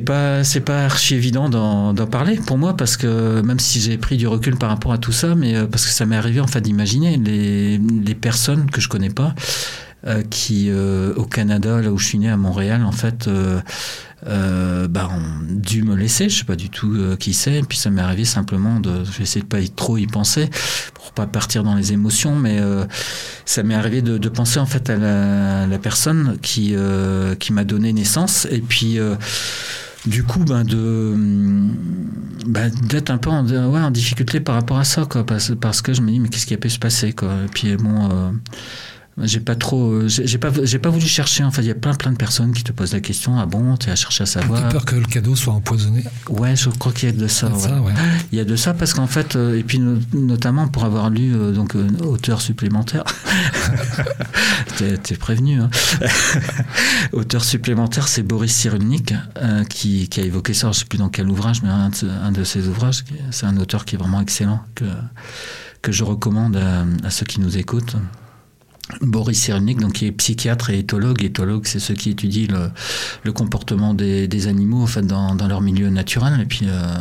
[0.00, 4.18] pas c'est pas archi évident d'en parler pour moi parce que même si j'ai pris
[4.18, 6.60] du recul par rapport à tout ça mais parce que ça m'est arrivé en fait
[6.60, 9.34] d'imaginer les, personnes que je connais pas
[10.28, 13.26] qui au Canada là où je suis né à Montréal en fait
[14.26, 16.28] bah, ont dû me laisser.
[16.28, 17.54] Je sais pas du tout euh, qui c'est.
[17.54, 20.50] Et puis ça m'est arrivé simplement de, j'essaie de pas trop y penser
[20.94, 22.84] pour pas partir dans les émotions, mais euh,
[23.44, 24.96] ça m'est arrivé de, penser en fait à
[25.66, 26.74] la, personne qui
[27.38, 28.98] qui m'a donné naissance et puis
[30.06, 31.14] du coup, ben de
[32.46, 35.82] ben, d'être un peu en, ouais, en difficulté par rapport à ça, quoi, parce, parce
[35.82, 37.32] que je me dis mais qu'est-ce qui a pu se passer, quoi.
[37.44, 38.32] Et puis bon.
[39.22, 41.44] J'ai pas trop, euh, j'ai pas, j'ai pas voulu chercher.
[41.44, 43.38] En fait, il y a plein, plein de personnes qui te posent la question.
[43.38, 44.62] Ah bon, tu as cherché à savoir.
[44.62, 47.50] T'as peur que le cadeau soit empoisonné Ouais, je crois qu'il y a de ça.
[48.32, 49.80] Il y a de ça parce qu'en fait, euh, et puis
[50.12, 53.04] notamment pour avoir lu euh, donc auteur supplémentaire.
[54.78, 55.60] t'es, prévenu.
[55.60, 55.70] Hein
[57.12, 59.14] auteur supplémentaire, c'est Boris Cyrulnik
[59.68, 60.72] qui, qui, a évoqué ça.
[60.72, 63.04] Je sais plus dans quel ouvrage, mais un de, un de ses ouvrages.
[63.30, 64.84] C'est un auteur qui est vraiment excellent que
[65.82, 67.96] que je recommande à, à ceux qui nous écoutent.
[69.00, 71.22] Boris Cyrulnik, donc qui est psychiatre et éthologue.
[71.22, 72.48] Éthologue, c'est ceux qui étudient
[73.24, 76.40] le, comportement des, animaux en fait, dans, leur milieu naturel.
[76.40, 76.94] Et puis euh,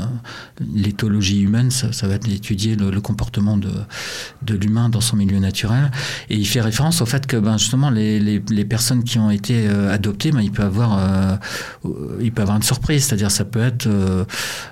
[0.74, 5.92] l'éthologie humaine, ça, va être étudier le, comportement de, l'humain dans son milieu naturel.
[6.30, 9.94] Et il fait référence au fait que ben, justement les, personnes qui ont été euh,
[9.94, 11.36] adoptées, ben, il peut avoir euh,
[12.22, 13.06] il peut avoir une surprise.
[13.06, 13.88] C'est-à-dire ça peut être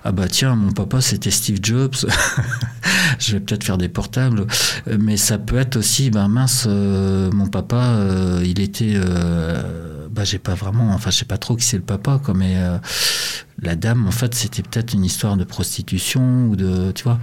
[0.03, 1.95] ah bah tiens mon papa c'était Steve Jobs,
[3.19, 4.45] je vais peut-être faire des portables.
[4.99, 6.67] Mais ça peut être aussi ben mince
[7.31, 11.55] mon papa, euh, il était, euh, bah, j'ai pas vraiment, enfin, je sais pas trop
[11.55, 12.55] qui c'est le papa, quoi, mais
[13.61, 17.19] la dame, en fait, c'était peut-être une histoire de prostitution ou de, tu vois.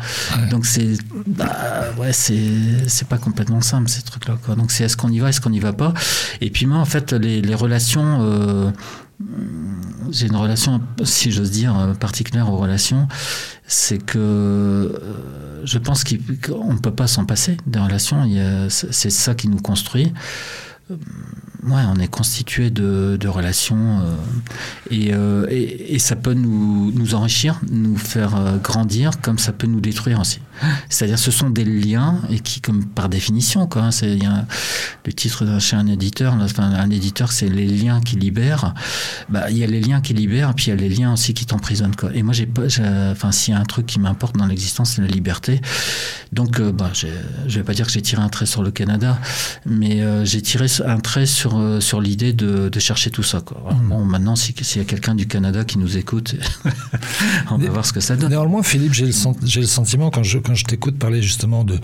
[0.51, 1.51] Donc c'est, bah,
[1.99, 4.55] ouais, c'est, c'est pas complètement simple ces trucs-là, quoi.
[4.55, 5.95] Donc c'est est-ce qu'on y va, est-ce qu'on y va pas?
[6.41, 8.73] Et puis moi, en fait, les, les relations
[10.11, 13.09] j'ai une relation, si j'ose dire, particulière aux relations,
[13.67, 18.29] c'est que euh, je pense qu'on ne peut pas s'en passer des relations.
[18.69, 20.13] C'est ça qui nous construit.
[21.67, 24.15] Ouais, on est constitué de, relations euh,
[24.91, 29.81] et, euh, et, ça peut nous, enrichir, nous faire euh, grandir, comme ça peut nous
[29.81, 30.41] détruire aussi.
[30.91, 34.19] C'est-à-dire, ce sont des liens et qui, comme par définition, quoi, hein, c'est
[35.07, 36.37] le titre chez un éditeur.
[36.39, 38.75] Enfin, un éditeur, c'est les liens qui libèrent.
[39.31, 41.33] Bah, il y a les liens qui libèrent, puis il y a les liens aussi
[41.33, 41.97] qui t'emprisonnent.
[41.97, 42.11] Quoi.
[42.15, 42.67] Et moi, j'ai pas,
[43.11, 45.61] enfin, s'il y a un truc qui m'importe dans l'existence, c'est la liberté.
[46.33, 49.19] Donc, bah, je vais pas dire que j'ai tiré un trait sur le Canada,
[49.67, 53.41] mais j'ai tiré un trait sur, euh, sur l'idée de, de, chercher tout ça.
[53.41, 53.73] Quoi.
[53.73, 53.89] Mmh.
[53.89, 56.35] Bon, maintenant, s'il y a quelqu'un du Canada qui nous écoute,
[57.51, 58.31] on va voir ce que ça donne.
[58.31, 59.13] Néanmoins, Philippe, j'ai le,
[59.45, 61.79] j'ai le sentiment, quand je, quand je t'écoute parler justement de,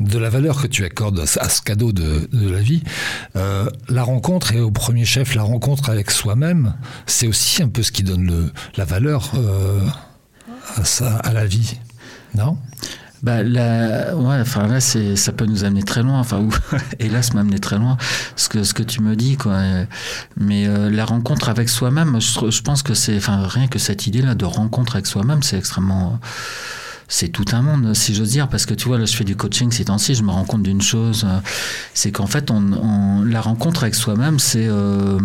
[0.00, 2.82] de la valeur que tu accordes à ce cadeau de, de la vie,
[3.36, 6.74] euh, la rencontre, et au premier chef, la rencontre avec soi-même,
[7.06, 9.80] c'est aussi un peu ce qui donne le, la valeur euh,
[10.76, 11.78] à, ça, à la vie.
[12.34, 12.56] Non?
[13.22, 16.18] Bah, là, ouais, enfin là, c'est, ça peut nous amener très loin.
[16.18, 16.46] Enfin,
[16.98, 17.96] hélas, m'amener très loin.
[18.36, 19.58] Ce que ce que tu me dis, quoi.
[20.36, 24.06] Mais euh, la rencontre avec soi-même, je, je, pense que c'est, enfin, rien que cette
[24.06, 26.18] idée-là de rencontre avec soi-même, c'est extrêmement
[27.10, 29.34] c'est tout un monde, si j'ose dire, parce que tu vois, là, je fais du
[29.34, 31.26] coaching ces temps-ci, je me rends compte d'une chose,
[31.92, 35.18] c'est qu'en fait, on, on, la rencontre avec soi-même, c'est euh,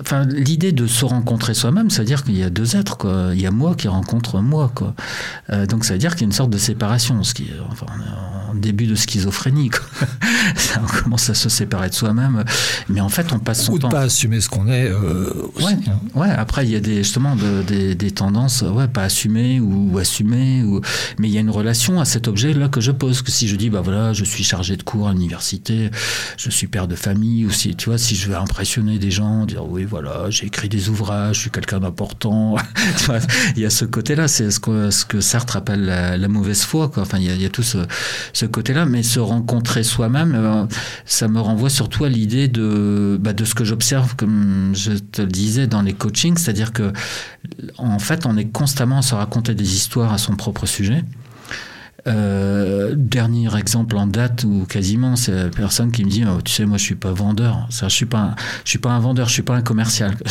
[0.00, 3.30] enfin, l'idée de se rencontrer soi-même, c'est-à-dire qu'il y a deux êtres, quoi.
[3.32, 4.94] Il y a moi qui rencontre moi, quoi.
[5.50, 7.86] Euh, donc, ça veut dire qu'il y a une sorte de séparation, ce qui, enfin,
[8.50, 9.84] en début de schizophrénie, quoi.
[10.82, 12.44] on commence à se séparer de soi-même,
[12.88, 13.88] mais en fait, on passe son Ou temps.
[13.88, 14.88] Ou pas assumer ce qu'on est.
[14.88, 16.00] Euh, aussi, ouais, hein.
[16.14, 16.30] ouais.
[16.30, 19.98] Après, il y a des, justement de, des, des, tendances, ouais, pas assumer ou, ou
[19.98, 20.80] assumer, ou...
[21.18, 23.22] mais il y a une relation à cet objet-là que je pose.
[23.22, 25.90] Que si je dis, bah voilà, je suis chargé de cours à l'université,
[26.36, 29.46] je suis père de famille, ou si, tu vois, si je veux impressionner des gens,
[29.46, 32.56] dire oui, voilà, j'ai écrit des ouvrages, je suis quelqu'un d'important.
[33.56, 36.90] il y a ce côté-là, c'est ce que, Sartre appelle la, mauvaise foi.
[36.96, 37.78] Enfin, il y, a, tout ce,
[38.34, 40.66] ce côté-là, mais se rencontrer soi-même, euh,
[41.06, 45.22] ça me renvoie surtout à l'idée de, bah, de ce que j'observe, comme je te
[45.22, 46.92] le disais, dans les coachings, c'est-à-dire que,
[47.78, 51.02] en fait, on est constamment à se raconter des histoires à son propre sujet.
[52.08, 56.52] Euh, dernier exemple en date ou quasiment, c'est la personne qui me dit, oh, tu
[56.52, 58.34] sais, moi je suis pas vendeur, ça, je suis pas, un,
[58.64, 60.16] je suis pas un vendeur, je suis pas un commercial.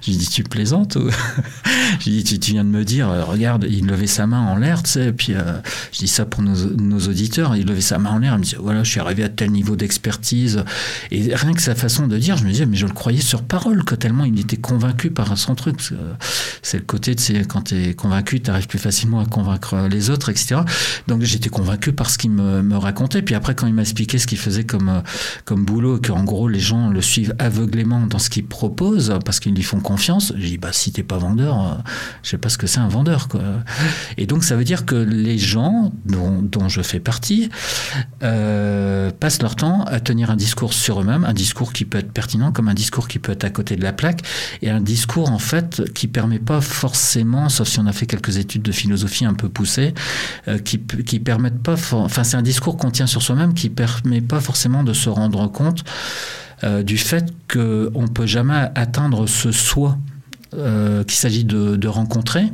[0.00, 1.08] Je lui dis, tu plaisantes ou?
[2.00, 4.56] Je lui dis, tu, viens de me dire, euh, regarde, il levait sa main en
[4.56, 5.58] l'air, tu sais, puis euh,
[5.92, 8.44] je dis ça pour nos, nos, auditeurs, il levait sa main en l'air, il me
[8.44, 10.64] dit, voilà, je suis arrivé à tel niveau d'expertise,
[11.10, 13.42] et rien que sa façon de dire, je me disais, mais je le croyais sur
[13.42, 15.80] parole, que tellement il était convaincu par son truc.
[16.62, 19.88] C'est le côté, tu sais, quand tu es convaincu, tu arrives plus facilement à convaincre
[19.88, 20.60] les autres, etc.
[21.06, 23.22] Donc j'étais convaincu par ce qu'il me, racontait.
[23.22, 25.02] Puis après, quand il m'a expliqué ce qu'il faisait comme,
[25.44, 29.54] comme boulot, qu'en gros les gens le suivent aveuglément dans ce qu'il propose parce qu'ils
[29.54, 31.82] lui font confiance, j'ai dit bah si t'es pas vendeur,
[32.22, 33.28] je sais pas ce que c'est un vendeur.
[34.16, 37.50] Et donc ça veut dire que les gens dont, dont je fais partie
[38.22, 42.12] euh, passent leur temps à tenir un discours sur eux-mêmes, un discours qui peut être
[42.12, 44.22] pertinent comme un discours qui peut être à côté de la plaque,
[44.62, 48.36] et un discours en fait qui permet pas forcément, sauf si on a fait quelques
[48.36, 49.94] études de philosophie un peu poussées,
[50.48, 54.20] euh, qui, qui permettent pas, enfin c'est un discours qu'on tient sur soi-même qui permet
[54.20, 55.84] pas forcément de se rendre compte
[56.64, 59.96] euh, du fait qu'on ne peut jamais atteindre ce soi
[60.54, 62.50] euh, qu'il s'agit de, de, rencontrer.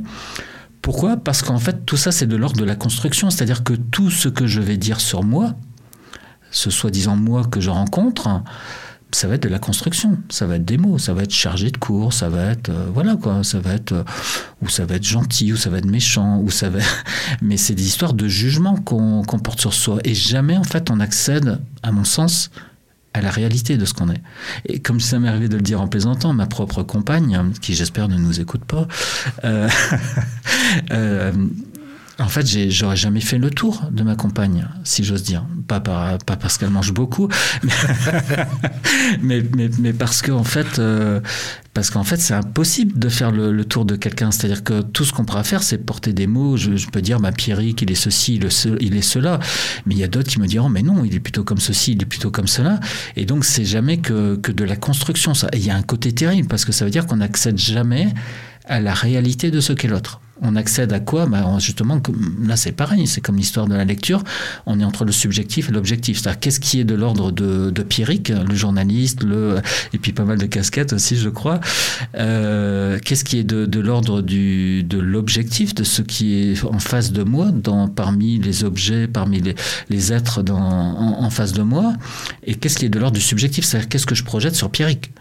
[0.81, 1.17] Pourquoi?
[1.17, 3.31] Parce qu'en fait, tout ça, c'est de l'ordre de la construction.
[3.31, 5.55] C'est-à-dire que tout ce que je vais dire sur moi,
[6.51, 8.43] ce soi-disant moi que je rencontre,
[9.15, 11.71] ça va être de la construction, ça va être des mots, ça va être chargé
[11.71, 14.03] de cours, ça va être euh, voilà quoi, ça va être euh,
[14.61, 16.79] ou ça va être gentil ou ça va être méchant ou ça va
[17.41, 20.91] mais c'est des histoires de jugement qu'on qu porte sur soi et jamais en fait
[20.91, 22.51] on accède à mon sens
[23.13, 24.21] à la réalité de ce qu'on est.
[24.65, 28.09] Et comme ça m'est arrivé de le dire en plaisantant, ma propre compagne, qui j'espère
[28.09, 28.89] ne nous écoute pas,
[29.45, 29.69] euh,
[30.91, 31.31] euh,
[32.17, 35.45] en fait, j'aurais jamais fait le tour de ma compagne, si j'ose dire.
[35.67, 37.27] Pas, pas, pas parce qu'elle mange beaucoup,
[39.21, 41.19] mais, mais, mais, parce qu'en fait, euh,
[41.73, 44.31] parce qu'en fait, c'est impossible de faire le, le tour de quelqu'un.
[44.31, 46.55] C'est-à-dire que tout ce qu'on pourra faire, c'est porter des mots.
[46.55, 49.39] Je, je peux dire, ma Pierrick, il est ceci, il est, il est cela.
[49.85, 51.93] Mais il y a d'autres qui me diront, mais non, il est plutôt comme ceci,
[51.93, 52.79] il est plutôt comme cela.
[53.17, 55.33] Et donc, c'est jamais que, que de la construction.
[55.33, 55.49] Ça.
[55.53, 58.13] Il y a un côté terrible parce que ça veut dire qu'on n'accède jamais
[58.67, 60.21] à la réalité de ce qu'est l'autre.
[60.41, 62.01] On accède à quoi bah Justement,
[62.43, 64.23] là c'est pareil, c'est comme l'histoire de la lecture,
[64.65, 66.19] on est entre le subjectif et l'objectif.
[66.19, 69.61] C'est-à-dire qu'est-ce qui est de l'ordre de, de Pierrick, le journaliste, le,
[69.93, 71.59] et puis pas mal de casquettes aussi, je crois.
[72.15, 76.79] Euh, qu'est-ce qui est de, de l'ordre du, de l'objectif, de ce qui est en
[76.79, 79.55] face de moi, dans, parmi les objets, parmi les,
[79.89, 81.93] les êtres en, en face de moi,
[82.43, 85.11] et qu'est-ce qui est de l'ordre du subjectif, c'est-à-dire qu'est-ce que je projette sur Pierrick?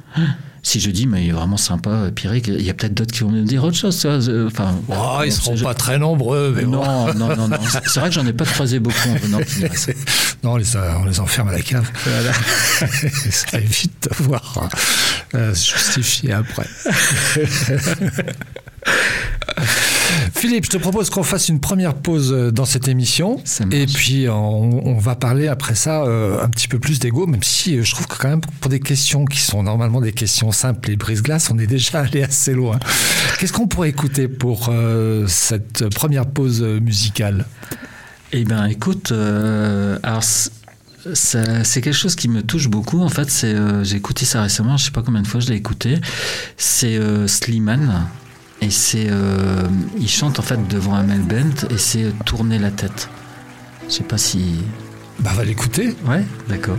[0.65, 3.21] Si je dis, mais il est vraiment sympa, Pierrick, il y a peut-être d'autres qui
[3.21, 4.07] vont me dire autre chose.
[4.47, 6.55] Enfin, oh, ils ne seront pas très nombreux.
[6.57, 7.15] Mais non, bon.
[7.15, 9.39] non, non, non, C'est vrai que j'en ai pas croisé beaucoup en venant.
[10.43, 11.89] non, on les, on les enferme à la cave.
[12.05, 12.33] Voilà.
[13.31, 14.71] ça évite de voir
[15.35, 16.67] euh, justifier après.
[20.35, 23.41] Philippe, je te propose qu'on fasse une première pause dans cette émission.
[23.71, 27.43] Et puis, on, on, va parler après ça euh, un petit peu plus d'ego, même
[27.43, 30.91] si je trouve que quand même pour des questions qui sont normalement des questions simples
[30.91, 32.79] et brise-glace, on est déjà allé assez loin.
[33.39, 37.47] Qu'est-ce qu'on pourrait écouter pour euh, cette première pause musicale?
[38.33, 40.25] Eh bien, écoute, euh, alors
[41.13, 43.01] c'est quelque chose qui me touche beaucoup.
[43.01, 44.77] En fait, c'est euh, j'ai écouté ça récemment.
[44.77, 46.01] Je sais pas combien de fois je l'ai écouté.
[46.57, 48.07] C'est euh, Slimane
[48.65, 53.11] et c'est euh, il chante en fait devant Amel Bent et c'est tourner la tête.
[53.87, 54.63] Je sais pas si.
[55.19, 55.95] Bah va l'écouter.
[56.07, 56.79] Ouais, d'accord.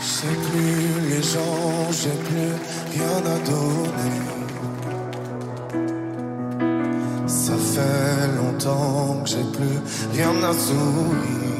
[0.00, 2.52] J'ai plus les gens, j'ai plus
[2.94, 4.16] rien à donner.
[7.26, 9.78] Ça fait longtemps que j'ai plus
[10.14, 11.55] rien à sourire.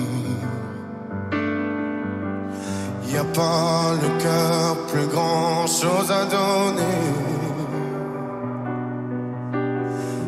[3.08, 7.04] Y a pas le cœur plus grand chose à donner.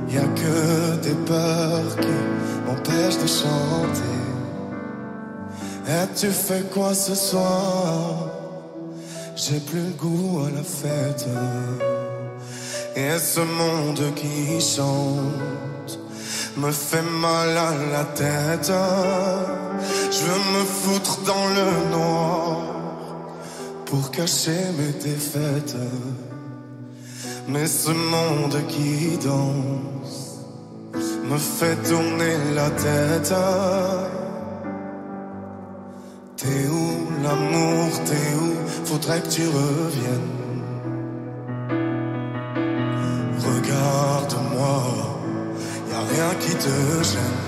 [0.09, 2.19] Y a que des peurs qui
[2.67, 4.19] m'empêchent de chanter.
[5.89, 8.31] Et tu fais quoi ce soir?
[9.35, 11.27] J'ai plus goût à la fête.
[12.97, 15.68] Et ce monde qui chante
[16.59, 18.73] me fait mal à la tête.
[20.11, 22.61] Je veux me foutre dans le noir
[23.87, 25.77] pour cacher mes défaites.
[27.49, 30.41] Mais ce monde qui danse
[31.31, 33.35] me fait tourner la tête.
[36.37, 36.89] T'es où
[37.23, 38.53] l'amour, t'es où?
[38.85, 40.38] Faudrait que tu reviennes.
[46.41, 47.39] Qui te gêne.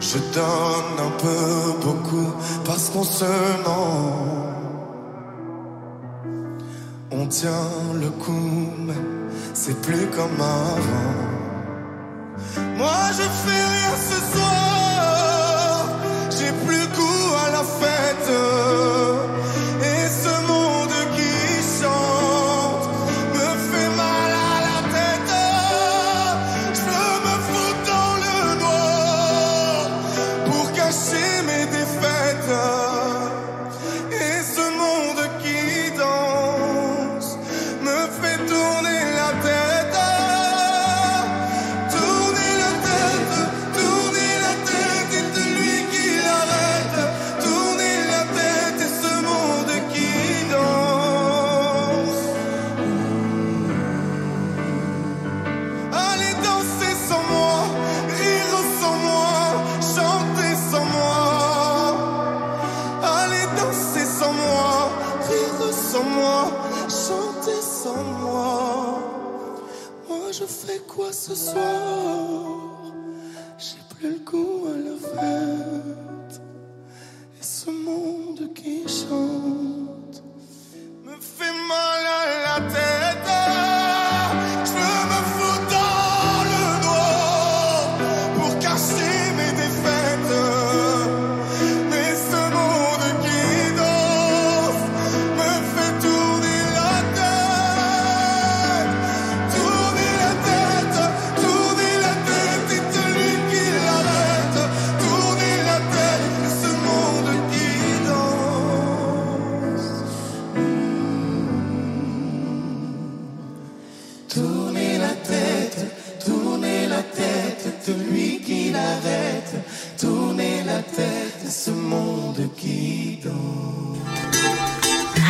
[0.00, 1.42] Je donne un peu
[1.84, 2.30] beaucoup
[2.64, 3.24] parce qu'on se
[3.64, 4.52] ment.
[7.10, 9.02] On tient le coup, mais
[9.54, 11.12] c'est plus comme avant.
[12.76, 14.61] Moi je fais rien ce soir,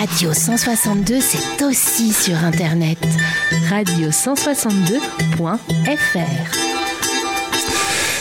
[0.03, 2.99] Radio 162, c'est aussi sur Internet.
[3.71, 6.57] Radio162.fr.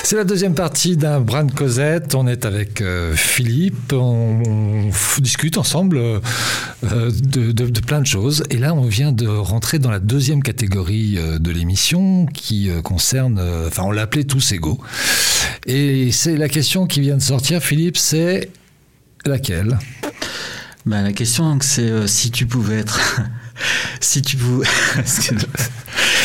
[0.03, 2.13] C'est la deuxième partie d'un brin de Cosette.
[2.13, 3.93] On est avec euh, Philippe.
[3.93, 6.19] On, discute ensemble euh,
[6.83, 8.43] de, plein de choses.
[8.51, 13.41] Et là, on vient de rentrer dans la deuxième catégorie euh, de l'émission qui concerne,
[13.65, 14.79] enfin, on l'a appelé tous égaux.
[15.65, 18.51] Et c'est la question qui vient de sortir, Philippe, c'est
[19.25, 19.79] laquelle?
[20.85, 22.99] Bah, la question, donc, c'est euh, si tu pouvais être.
[24.01, 24.67] si tu pouvais.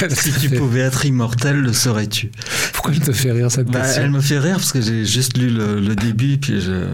[0.11, 2.31] si tu pouvais être immortel, le serais-tu?
[2.73, 4.03] Pourquoi je te fais rire cette bah, question?
[4.03, 6.87] Elle me fait rire parce que j'ai juste lu le, le début, puis je,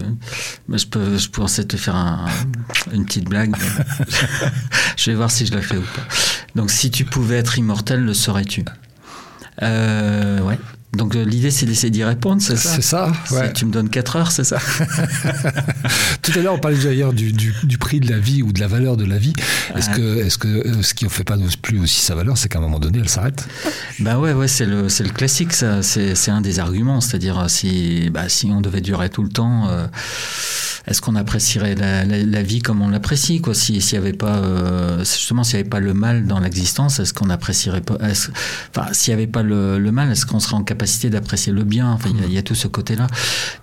[0.67, 2.25] bah, je, peux, je pensais te faire un-
[2.93, 3.55] une petite blague.
[4.97, 6.03] je vais voir si je la fais ou pas.
[6.55, 8.63] Donc, si tu pouvais être immortel, le serais-tu?
[9.61, 10.57] Euh, Ouais.
[10.95, 12.69] Donc, euh, l'idée, c'est d'essayer d'y répondre, c'est ça?
[12.69, 13.51] C'est ça ouais.
[13.53, 14.59] Tu me donnes 4 heures, c'est ça
[16.21, 18.59] Tout à l'heure, on parlait d'ailleurs du, du, du prix de la vie ou de
[18.59, 19.33] la valeur de la vie.
[19.75, 22.47] Est-ce que, est-ce que euh, ce qui ne fait pas plus aussi sa valeur, c'est
[22.47, 23.47] qu'à un moment donné, elle s'arrête?
[23.99, 25.81] Bah ouais, ouais, c'est le, le classique, ça.
[25.81, 27.01] C'est, un des arguments.
[27.01, 29.87] C'est-à-dire, si, bah, si on devait durer tout le temps, euh,
[30.85, 33.53] est-ce qu'on apprécierait la, la, la vie comme on l'apprécie, quoi?
[33.53, 36.99] Si, s'il y avait pas, euh, justement, s'il n'y avait pas le mal dans l'existence,
[36.99, 40.55] est-ce qu'on apprécierait pas Enfin, s'il n'y avait pas le, le mal, est-ce qu'on serait
[40.55, 41.89] en capacité d'apprécier le bien?
[41.89, 43.07] Enfin, il y a- il y, a tout ce côté-là.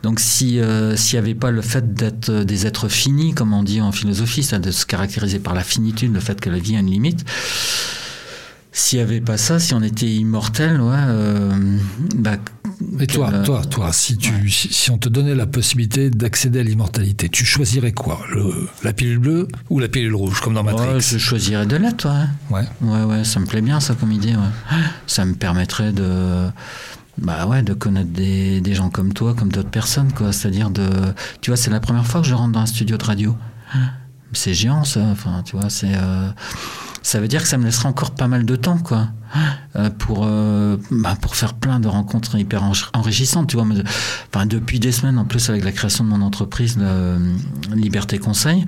[0.02, 3.52] Donc, si, euh, s'il n'y avait pas le fait d'être euh, des êtres finis, comme
[3.52, 6.58] on dit en philosophie, ça, de se caractériser par la finitude, le fait que la
[6.58, 7.24] vie a une limite.
[8.72, 11.76] S'il n'y avait pas ça, si on était immortel, ouais, euh,
[12.14, 12.36] bah,
[12.98, 16.60] Et toi, quel- toi, toi, si, tu, si, si on te donnait la possibilité d'accéder
[16.60, 18.20] à l'immortalité, tu choisirais quoi?
[18.32, 20.88] Le, La pilule bleue ou la pilule rouge, comme dans Matrix?
[20.94, 22.58] Ouais, je choisirais de l'être, ouais.
[22.58, 22.66] Ouais.
[22.80, 24.76] Ouais, ouais, ça me plaît bien, ça, comme idée, ouais.
[25.06, 26.48] Ça me permettrait de.
[27.18, 30.32] Bah ouais, de connaître des, des gens comme toi, comme d'autres personnes, quoi.
[30.32, 30.88] C'est-à-dire de.
[31.42, 33.36] Tu vois, c'est la première fois que je rentre dans un studio de radio.
[34.32, 35.00] C'est géant, ça.
[35.00, 35.92] Enfin, tu vois, c'est.
[35.94, 36.30] euh,
[37.02, 39.08] Ça veut dire que ça me laissera encore pas mal de temps, quoi.
[39.76, 43.66] Euh, pour, euh, bah, pour faire plein de rencontres hyper enri- enrichissantes, tu vois.
[44.46, 46.76] Depuis des semaines, en plus, avec la création de mon entreprise,
[47.74, 48.66] Liberté Conseil,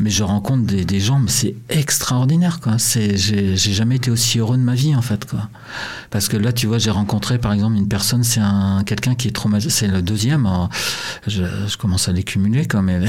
[0.00, 2.78] mais je rencontre des, gens, mais c'est extraordinaire, quoi.
[2.78, 5.48] C'est, j'ai, jamais été aussi heureux de ma vie, en fait, quoi.
[6.10, 9.28] Parce que là, tu vois, j'ai rencontré, par exemple, une personne, c'est un, quelqu'un qui
[9.28, 10.68] est traumatisé, c'est le deuxième, alors,
[11.26, 13.00] je, commence à les cumuler, quoi, mais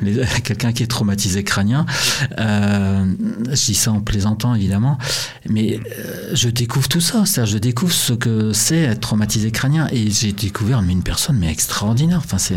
[0.44, 1.86] quelqu'un qui est traumatisé crânien,
[2.38, 3.04] euh,
[3.48, 4.98] je dis ça en plaisantant, évidemment,
[5.48, 9.88] mais euh, je découvre tout ça, c'est-à-dire, je découvre ce que c'est être traumatisé crânien,
[9.92, 12.56] et j'ai découvert une personne, mais extraordinaire, enfin, c'est,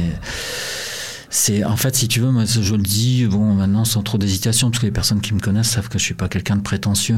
[1.33, 4.69] c'est en fait si tu veux moi je le dis bon maintenant sans trop d'hésitation
[4.69, 7.17] toutes les personnes qui me connaissent savent que je suis pas quelqu'un de prétentieux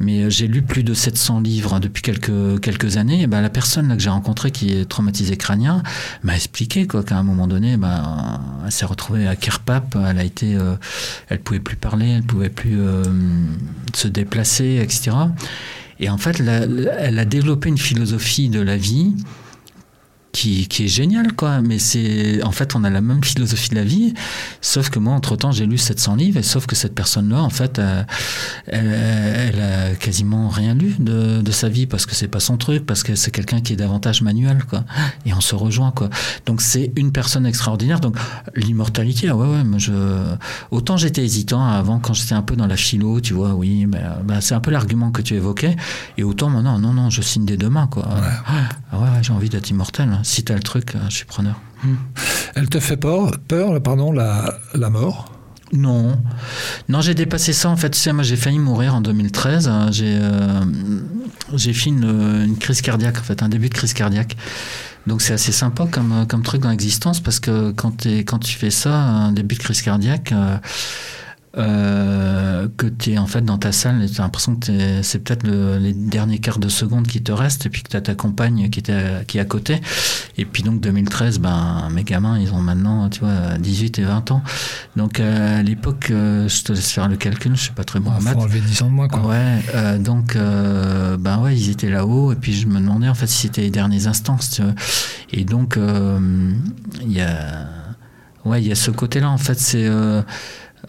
[0.00, 3.88] mais euh, j'ai lu plus de 700 livres depuis quelques quelques années ben la personne
[3.88, 5.82] là que j'ai rencontrée qui est traumatisée crânien
[6.22, 10.24] m'a expliqué quoi qu'à un moment donné ben elle s'est retrouvée à Kerpap elle a
[10.24, 10.76] été euh,
[11.28, 13.04] elle pouvait plus parler elle pouvait plus euh,
[13.94, 15.14] se déplacer etc
[16.00, 19.12] et en fait elle a développé une philosophie de la vie
[20.32, 21.60] qui, qui est génial, quoi.
[21.60, 24.14] Mais c'est, en fait, on a la même philosophie de la vie,
[24.60, 27.50] sauf que moi, entre temps, j'ai lu 700 livres, et sauf que cette personne-là, en
[27.50, 28.02] fait, euh,
[28.66, 28.92] elle,
[29.54, 32.86] elle a quasiment rien lu de, de sa vie, parce que c'est pas son truc,
[32.86, 34.84] parce que c'est quelqu'un qui est davantage manuel, quoi.
[35.26, 36.08] Et on se rejoint, quoi.
[36.46, 38.00] Donc, c'est une personne extraordinaire.
[38.00, 38.16] Donc,
[38.56, 39.92] l'immortalité, ah ouais, ouais, moi, je,
[40.70, 44.40] autant j'étais hésitant avant, quand j'étais un peu dans la philo, tu vois, oui, ben,
[44.40, 45.76] c'est un peu l'argument que tu évoquais,
[46.16, 48.08] et autant maintenant, non, non, je signe des deux mains, quoi.
[48.08, 50.21] Ah ouais, ouais, j'ai envie d'être immortel.
[50.22, 51.60] Si t'as le truc, euh, je suis preneur.
[52.54, 55.32] Elle te fait peur, peur pardon, la, la mort?
[55.72, 56.20] Non,
[56.90, 57.70] non, j'ai dépassé ça.
[57.70, 59.68] En fait, tu sais, moi, j'ai failli mourir en 2013.
[59.68, 59.88] hein.
[59.90, 60.60] J'ai, euh,
[61.54, 62.04] j'ai fait une,
[62.44, 64.36] une crise cardiaque, en fait, un début de crise cardiaque.
[65.06, 68.38] Donc c'est assez sympa comme, euh, comme truc dans l'existence parce que quand, t'es- quand
[68.38, 70.58] tu fais ça, un début de crise cardiaque, euh,
[71.58, 75.46] euh, que tu es en fait dans ta salle tu as l'impression que c'est peut-être
[75.46, 78.70] les derniers quarts de seconde qui te restent et puis que tu as ta compagne
[78.70, 79.78] qui, était, qui est à côté.
[80.38, 84.30] Et puis donc 2013, ben, mes gamins, ils ont maintenant tu vois, 18 et 20
[84.30, 84.42] ans.
[84.96, 88.12] Donc à l'époque, euh, je te laisse faire le calcul, je sais pas très bon
[88.12, 88.38] en maths.
[88.38, 89.08] enlever 10 ans de moins.
[89.08, 89.20] Quoi.
[89.20, 93.26] Ouais, euh, donc ben ouais, ils étaient là-haut et puis je me demandais en fait
[93.26, 94.38] si c'était les derniers instants.
[95.30, 95.78] Et donc
[97.02, 97.66] il y a...
[98.44, 99.88] Ouais, il y a ce côté-là, en fait, c'est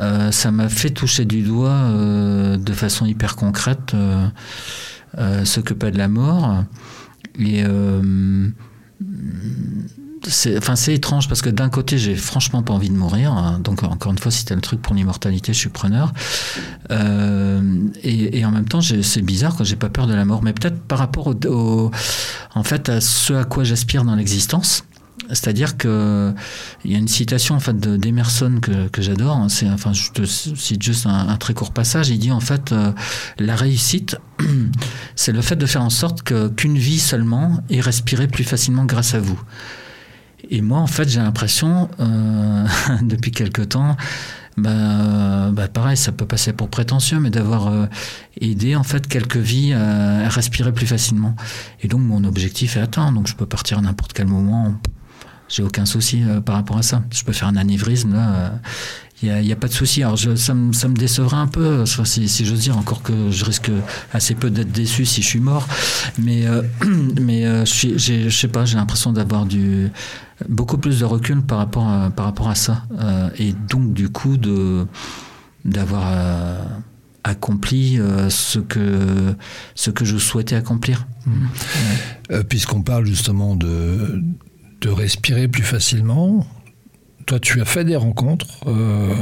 [0.02, 5.74] euh, ça m'a fait toucher du doigt euh, de façon hyper concrète euh, ce que
[5.74, 6.64] pas de la mort.
[7.40, 7.64] Et
[10.26, 13.60] c'est enfin étrange parce que d'un côté j'ai franchement pas envie de mourir hein.
[13.60, 16.14] donc encore une fois si c'était le truc pour l'immortalité je suis preneur
[16.90, 20.80] et, en même temps c'est bizarre que j'ai pas peur de la mort mais peut-être
[20.80, 21.92] par rapport au,
[22.56, 24.86] en fait à ce à quoi j'aspire dans l'existence
[25.30, 26.34] c'est-à-dire que
[26.84, 29.38] il y a une citation en fait d'Emerson que, que j'adore.
[29.38, 29.50] Hein.
[29.50, 32.10] C'est enfin je te cite juste un, très court passage.
[32.10, 32.92] Il dit en fait euh,
[33.40, 34.18] la réussite,
[35.16, 38.86] c'est le fait de faire en sorte que qu'une vie seulement est respirée plus facilement
[38.86, 39.42] grâce à vous.
[40.50, 42.68] Et moi en fait j'ai l'impression euh,
[43.02, 43.96] depuis quelque temps.
[44.56, 47.88] Bah, bah, pareil, ça peut passer pour prétentieux, mais d'avoir euh,
[48.40, 51.36] aidé en fait quelques vies à, à, respirer plus facilement.
[51.82, 54.76] Et donc mon objectif est atteint, donc je peux partir à n'importe quel moment
[55.50, 57.04] j'ai aucun souci euh, par rapport à ça.
[57.12, 58.54] Je peux faire un anévrisme, là.
[59.22, 60.04] Il euh, n'y a, a, pas de souci.
[60.04, 63.30] Alors, je, ça, me, ça, me, décevra un peu, si, si j'ose dire, encore que
[63.30, 63.72] je risque
[64.12, 65.68] assez peu d'être déçu si je suis mort.
[66.18, 66.62] Mais, euh,
[67.22, 69.92] mais je, je sais pas, j'ai l'impression d'avoir du
[70.50, 72.84] beaucoup plus de recul par rapport à, par rapport à ça.
[73.38, 74.38] et donc, du coup,
[75.64, 76.12] d'avoir
[77.24, 79.36] accompli ce, que,
[79.76, 81.06] ce que je souhaitais accomplir.
[81.26, 82.42] Mmh.
[82.50, 84.22] Puisqu'on parle justement de,
[84.84, 86.46] de respirer plus facilement.
[87.26, 89.14] Toi, tu as fait des rencontres euh,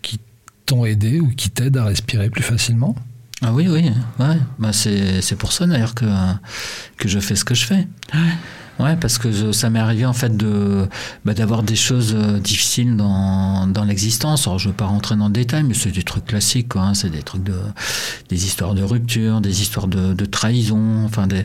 [0.00, 0.20] qui
[0.64, 2.94] t'ont aidé ou qui t'aident à respirer plus facilement
[3.42, 3.90] Ah oui, oui,
[4.20, 4.36] ouais.
[4.60, 6.06] Bah c'est pour ça d'ailleurs que,
[6.98, 7.88] que je fais ce que je fais.
[8.14, 8.32] Ouais,
[9.00, 10.88] parce que ça m'est arrivé en fait de
[11.24, 14.46] bah, d'avoir des choses euh, difficiles dans, dans l'existence.
[14.46, 16.82] Alors je veux pas rentrer dans le détail, mais c'est des trucs classiques, quoi.
[16.82, 16.94] Hein.
[16.94, 17.58] C'est des trucs de
[18.28, 21.44] des histoires de rupture, des histoires de, de trahison, enfin des,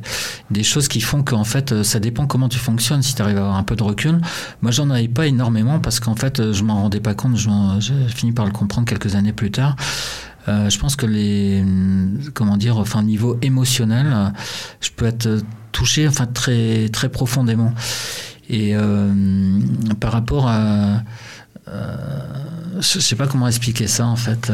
[0.51, 3.01] des choses qui font qu'en fait euh, ça dépend comment tu fonctionnes.
[3.01, 4.21] Si tu arrives à avoir un peu de recul,
[4.61, 7.38] moi j'en avais pas énormément parce qu'en fait euh, je m'en rendais pas compte.
[7.79, 9.75] J'ai fini par le comprendre quelques années plus tard.
[10.49, 11.63] Euh, je pense que les
[12.34, 14.34] comment dire, enfin niveau émotionnel,
[14.81, 15.41] je peux être
[15.74, 17.74] touché enfin très très profondément.
[18.49, 19.11] Et euh,
[19.99, 21.01] par rapport à
[21.67, 21.97] euh,
[22.78, 24.51] je sais pas comment expliquer ça en fait.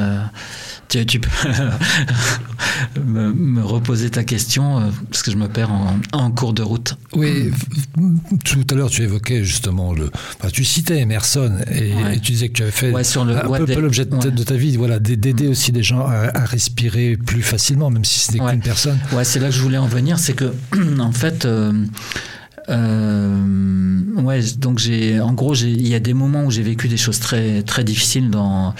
[0.89, 1.29] Tu, tu, peux
[3.05, 5.69] me, reposer ta question euh, parce que je me perds
[6.13, 6.95] en, cours de route.
[7.13, 7.51] Oui,
[8.43, 10.09] tout à l'heure tu évoquais justement le.
[10.51, 14.05] tu citais Emerson et, tu disais que tu avais fait sur le, un peu, l'objet
[14.05, 15.51] de, ta vie, voilà, d'aider mm.
[15.51, 18.97] aussi des gens à, respirer plus facilement, même si ce n'est qu'une personne.
[19.13, 20.51] Ouais, c'est là que je voulais en venir, c'est que
[20.99, 21.45] en fait.
[21.45, 21.85] Euh,
[22.69, 26.97] euh, ouais, donc j'ai, en gros, il y a des moments où j'ai vécu des
[26.97, 28.73] choses très très difficiles dans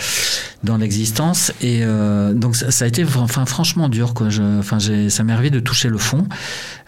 [0.64, 4.30] dans l'existence et euh, donc ça, ça, a été enfin franchement dur quoi.
[4.30, 6.28] Je, enfin, j'ai, ça m'est arrivé de toucher le fond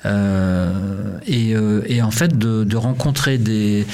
[0.03, 3.85] et, euh, et, en fait de, de, rencontrer des,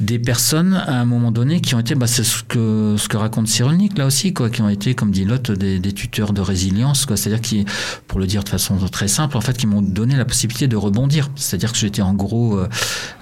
[0.00, 3.16] des personnes à un moment donné qui ont été, bah, c'est ce que, ce que
[3.16, 6.40] raconte Cyrulnik là aussi, quoi, qui ont été, comme dit Lotte, des, des tuteurs de
[6.40, 7.64] résilience, quoi, c'est-à-dire qui,
[8.06, 10.76] pour le dire de façon très simple, en fait, qui m'ont donné la possibilité de
[10.76, 12.68] rebondir, c'est-à-dire que j'étais en gros euh,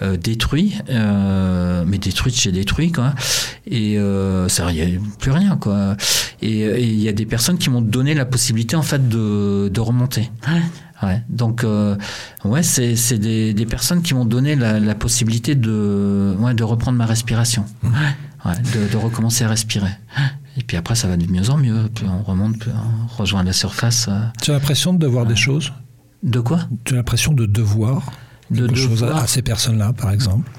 [0.02, 3.14] euh détruit, euh, mais détruit chez détruit, quoi,
[3.66, 5.96] et euh, ça, il n'y a plus rien, quoi,
[6.42, 9.80] et il y a des personnes qui m'ont donné la possibilité, en fait, de, de
[9.80, 10.30] remonter.
[10.46, 10.62] Ouais.
[11.28, 11.96] Donc, euh,
[12.44, 16.64] ouais, c'est, c'est des, des, personnes qui m'ont donné la, la, possibilité de, ouais, de
[16.64, 19.90] reprendre ma respiration, ouais, de, de, recommencer à respirer.
[20.58, 21.88] Et puis après, ça va de mieux en mieux.
[21.94, 24.08] Puis on remonte, puis on rejoint la surface.
[24.08, 24.20] Euh.
[24.42, 25.72] Tu as l'impression de devoir des choses?
[26.22, 26.60] De quoi?
[26.84, 28.12] Tu as l'impression de devoir
[28.50, 30.50] de quelque chose à, à ces personnes-là, par exemple?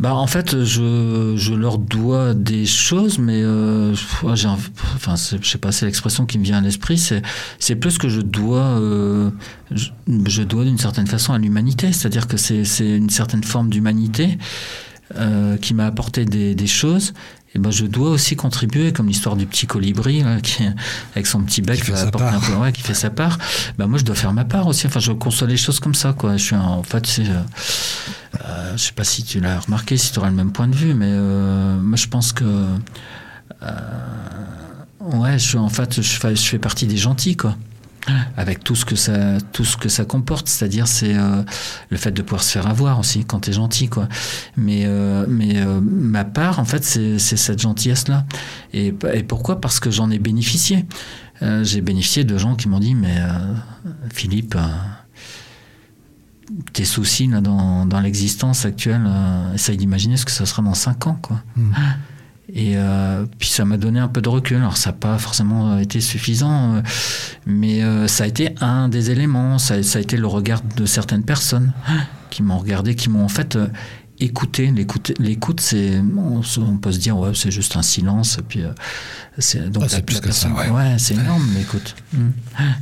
[0.00, 3.94] Bah en fait, je, je leur dois des choses, mais euh,
[4.34, 6.98] j'ai, enfin, je sais pas, c'est l'expression qui me vient à l'esprit.
[6.98, 7.22] C'est,
[7.58, 9.30] c'est plus que je dois, euh,
[9.72, 9.88] je,
[10.26, 11.92] je, dois d'une certaine façon à l'humanité.
[11.92, 14.38] C'est-à-dire que c'est, c'est une certaine forme d'humanité
[15.16, 17.12] euh, qui m'a apporté des, des choses
[17.54, 20.64] et ben je dois aussi contribuer, comme l'histoire du petit colibri, là, qui,
[21.14, 22.34] avec son petit bec, qui fait, sa part.
[22.34, 23.38] Un peu, ouais, qui fait sa part.
[23.78, 24.86] Ben moi, je dois faire ma part aussi.
[24.86, 26.36] Enfin, je conçois les choses comme ça, quoi.
[26.36, 27.40] Je suis en fait, c'est, euh,
[28.44, 30.74] euh, je sais pas si tu l'as remarqué, si tu auras le même point de
[30.76, 32.44] vue, mais euh, moi, je pense que,
[33.62, 33.70] euh,
[35.00, 37.56] ouais, je, en fait, je fais partie des gentils, quoi.
[38.36, 40.48] Avec tout ce que ça, tout ce que ça comporte.
[40.48, 41.42] C'est-à-dire, c'est euh,
[41.90, 44.08] le fait de pouvoir se faire avoir aussi quand tu es gentil, quoi.
[44.56, 48.26] Mais, euh, mais euh, ma part, en fait, c'est cette gentillesse-là.
[48.72, 49.60] Et, et, pourquoi?
[49.60, 50.86] Parce que j'en ai bénéficié.
[51.62, 53.16] J'ai bénéficié de gens qui m'ont dit, mais
[54.12, 54.56] Philippe,
[56.72, 59.08] tes soucis là, dans, dans l'existence actuelle,
[59.54, 61.40] essaye d'imaginer ce que ça sera dans 5 ans, quoi.
[61.54, 61.70] Hmm.
[62.52, 64.56] Et euh, puis ça m'a donné un peu de recul.
[64.56, 66.80] Alors ça n'a pas forcément été suffisant, euh,
[67.46, 69.58] mais euh, ça a été un des éléments.
[69.58, 71.72] Ça, ça, a été le regard de certaines personnes
[72.30, 73.58] qui m'ont regardé, qui m'ont en fait
[74.18, 74.72] écouté.
[75.18, 78.38] L'écoute, c'est on, peut se dire ouais c'est juste un silence.
[78.38, 78.62] Et puis
[79.36, 80.48] c'est donc ah, plus que ça.
[80.48, 81.96] Ouais, ouais c'est énorme l'écoute.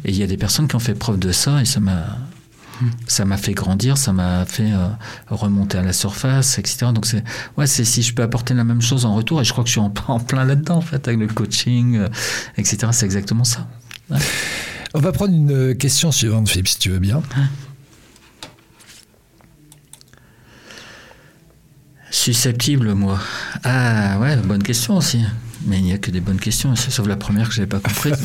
[0.04, 2.18] Et il y a des personnes qui ont fait preuve de ça et ça m'a
[3.06, 4.88] ça m'a fait grandir, ça m'a fait euh,
[5.28, 6.86] remonter à la surface, etc.
[6.92, 7.22] Donc c'est
[7.56, 9.68] ouais, c'est si je peux apporter la même chose en retour, et je crois que
[9.68, 12.08] je suis en, plein là-dedans en fait avec le coaching, euh,
[12.56, 12.88] etc.
[12.92, 13.66] C'est exactement ça.
[14.94, 17.22] On va prendre une question suivante, Philippe, si tu veux bien.
[22.10, 23.20] Susceptible, moi.
[23.62, 25.20] Ah ouais, bonne question aussi.
[25.64, 27.80] Mais il n'y a que des bonnes questions, sauf la première que je n'avais pas
[27.80, 28.18] comprise.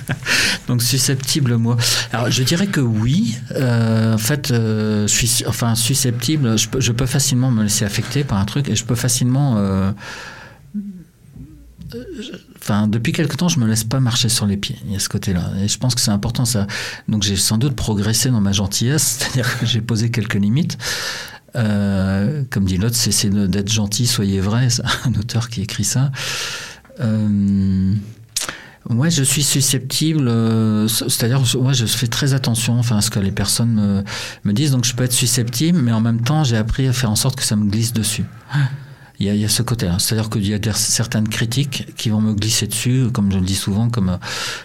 [0.68, 1.76] Donc susceptible, moi.
[2.12, 3.36] Alors je dirais que oui.
[3.52, 8.24] Euh, en fait, euh, suis, enfin susceptible, je peux, je peux, facilement me laisser affecter
[8.24, 9.56] par un truc et je peux facilement.
[9.58, 9.92] Euh,
[12.58, 14.78] enfin, depuis quelque temps, je me laisse pas marcher sur les pieds.
[14.86, 16.66] Il y a ce côté-là, et je pense que c'est important ça.
[17.08, 20.78] Donc j'ai sans doute progressé dans ma gentillesse, c'est-à-dire que j'ai posé quelques limites.
[21.56, 24.68] Euh, comme dit l'autre, c'est d'être gentil, soyez vrai.
[25.04, 26.10] un auteur qui écrit ça.
[27.00, 27.94] Euh,
[28.90, 33.20] ouais, je suis susceptible, euh, c'est-à-dire, ouais, je fais très attention enfin, à ce que
[33.20, 34.04] les personnes me,
[34.44, 37.10] me, disent, donc je peux être susceptible, mais en même temps, j'ai appris à faire
[37.10, 38.24] en sorte que ça me glisse dessus.
[39.20, 39.98] Il y, a, il y a, ce côté-là.
[40.00, 43.54] C'est-à-dire qu'il y a certaines critiques qui vont me glisser dessus, comme je le dis
[43.54, 44.18] souvent, comme,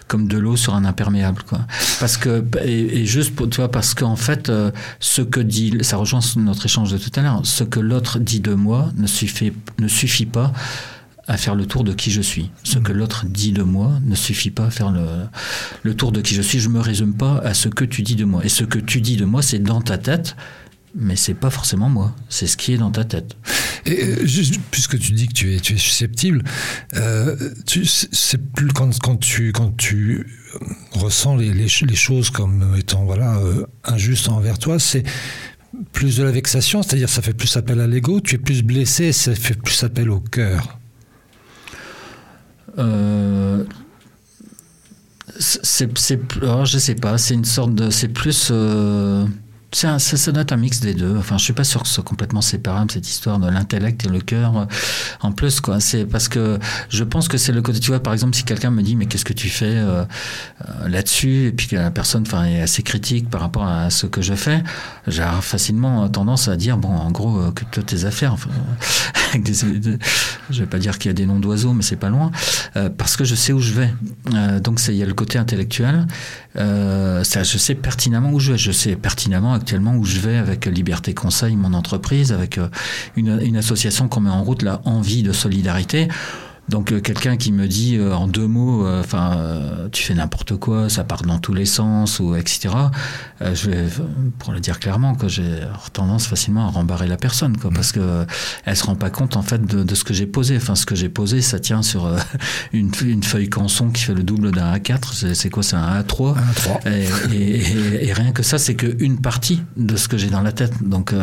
[0.07, 1.43] comme de l'eau sur un imperméable.
[1.47, 1.59] Quoi.
[1.99, 5.97] Parce que, et, juste pour, tu vois, parce qu'en fait, euh, ce que dit, ça
[5.97, 9.53] rejoint notre échange de tout à l'heure, ce que l'autre dit de moi ne suffit,
[9.77, 10.51] ne suffit pas
[11.27, 12.49] à faire le tour de qui je suis.
[12.63, 15.05] Ce que l'autre dit de moi ne suffit pas à faire le,
[15.83, 16.59] le tour de qui je suis.
[16.59, 18.43] Je me résume pas à ce que tu dis de moi.
[18.43, 20.35] Et ce que tu dis de moi, c'est dans ta tête
[20.95, 23.35] mais c'est pas forcément moi, c'est ce qui est dans ta tête.
[23.85, 24.25] Et euh,
[24.71, 26.43] puisque tu dis que tu es, tu es susceptible,
[26.95, 27.35] euh,
[28.11, 30.25] c'est plus quand, quand, tu quand tu
[30.91, 35.03] ressens les, les, choses comme étant voilà euh, injustes envers toi, c'est
[35.93, 39.11] plus de la vexation, c'est-à-dire ça fait plus appel à l'ego, tu es plus blessé,
[39.11, 40.79] ça fait plus appel au cœur.
[42.77, 43.63] Euh,
[45.39, 48.51] c'est, je sais pas, c'est une sorte de, c'est plus
[49.71, 51.15] ça, ça, doit être un mix des deux.
[51.17, 54.09] Enfin, je suis pas sûr que ce soit complètement séparable cette histoire de l'intellect et
[54.09, 54.67] le cœur.
[55.21, 56.57] En plus, quoi, c'est parce que
[56.89, 57.79] je pense que c'est le côté.
[57.79, 60.05] Tu vois, par exemple, si quelqu'un me dit mais qu'est-ce que tu fais euh,
[60.67, 64.07] euh, là-dessus, et puis que la personne, enfin, est assez critique par rapport à ce
[64.07, 64.63] que je fais,
[65.07, 68.33] j'ai facilement tendance à dire bon, en gros, occupe-toi de tes affaires.
[68.33, 68.49] Enfin,
[69.33, 69.47] avec
[70.49, 72.31] je vais pas dire qu'il y a des noms d'oiseaux, mais c'est pas loin,
[72.75, 73.93] euh, parce que je sais où je vais.
[74.61, 76.07] donc, il y a le côté intellectuel.
[76.55, 78.57] ça, je sais pertinemment où je vais.
[78.57, 82.67] Je sais pertinemment actuellement où je vais avec Liberté Conseil, mon entreprise, avec euh,
[83.15, 86.07] une, une association qu'on met en route, la Envie de Solidarité.
[86.69, 89.37] Donc euh, quelqu'un qui me dit euh, en deux mots, euh, enfin,
[89.91, 92.75] tu fais n'importe quoi, ça part dans tous les sens ou etc.
[93.41, 93.85] je vais,
[94.37, 95.61] pour le dire clairement, que j'ai
[95.93, 98.25] tendance facilement à rembarrer la personne, quoi, parce que
[98.65, 100.57] elle se rend pas compte en fait de, de ce que j'ai posé.
[100.57, 102.09] Enfin, ce que j'ai posé, ça tient sur
[102.73, 105.33] une, une, feuille canson qui fait le double d'un A4.
[105.33, 106.35] C'est quoi C'est un A3.
[106.35, 107.33] A3.
[107.33, 110.51] Et, et, et, rien que ça, c'est qu'une partie de ce que j'ai dans la
[110.51, 110.83] tête.
[110.83, 111.13] Donc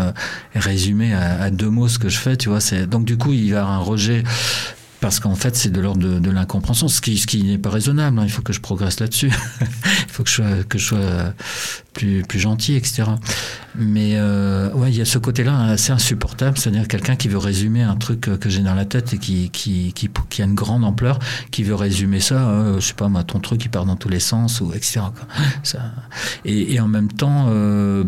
[0.55, 2.61] résumé à, à, deux mots ce que je fais, tu vois.
[2.61, 4.25] C'est donc du coup il y a un rejet
[5.01, 8.19] parce qu'en fait, c'est de l'ordre de, l'incompréhension, ce qui, n'est pas raisonnable.
[8.19, 8.25] Hein.
[8.25, 9.31] Il faut que je progresse là-dessus.
[9.61, 11.33] il faut que je sois,
[11.93, 13.05] plus gentil, etc.
[13.79, 17.83] Mais euh, ouais, il y a ce côté-là assez insupportable, c'est-à-dire quelqu'un qui veut résumer
[17.83, 21.19] un truc que j'ai dans la tête et qui, qui, qui, a une grande ampleur,
[21.51, 24.09] qui veut résumer ça, euh, je sais pas moi, ton truc qui part dans tous
[24.09, 25.01] les sens, ou etc.
[25.63, 25.81] Ça,
[26.45, 28.05] et, en même temps, euh,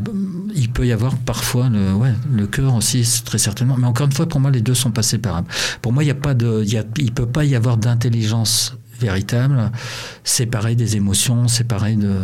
[0.55, 3.77] il peut y avoir parfois le, ouais, le cœur aussi, très certainement.
[3.79, 5.49] Mais encore une fois, pour moi, les deux sont pas séparables.
[5.83, 8.77] Pour moi, il y a pas de, il, y il peut pas y avoir d'intelligence
[8.99, 9.71] véritable,
[10.25, 12.17] séparée des émotions, séparée de,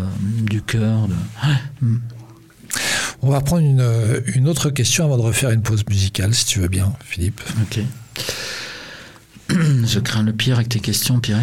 [0.43, 1.09] du cœur.
[1.09, 1.87] De...
[3.23, 6.61] On va prendre une, une, autre question avant de refaire une pause musicale, si tu
[6.61, 7.41] veux bien, Philippe.
[7.63, 7.81] Ok.
[9.51, 11.41] Je crains le pire avec tes questions, Pierre.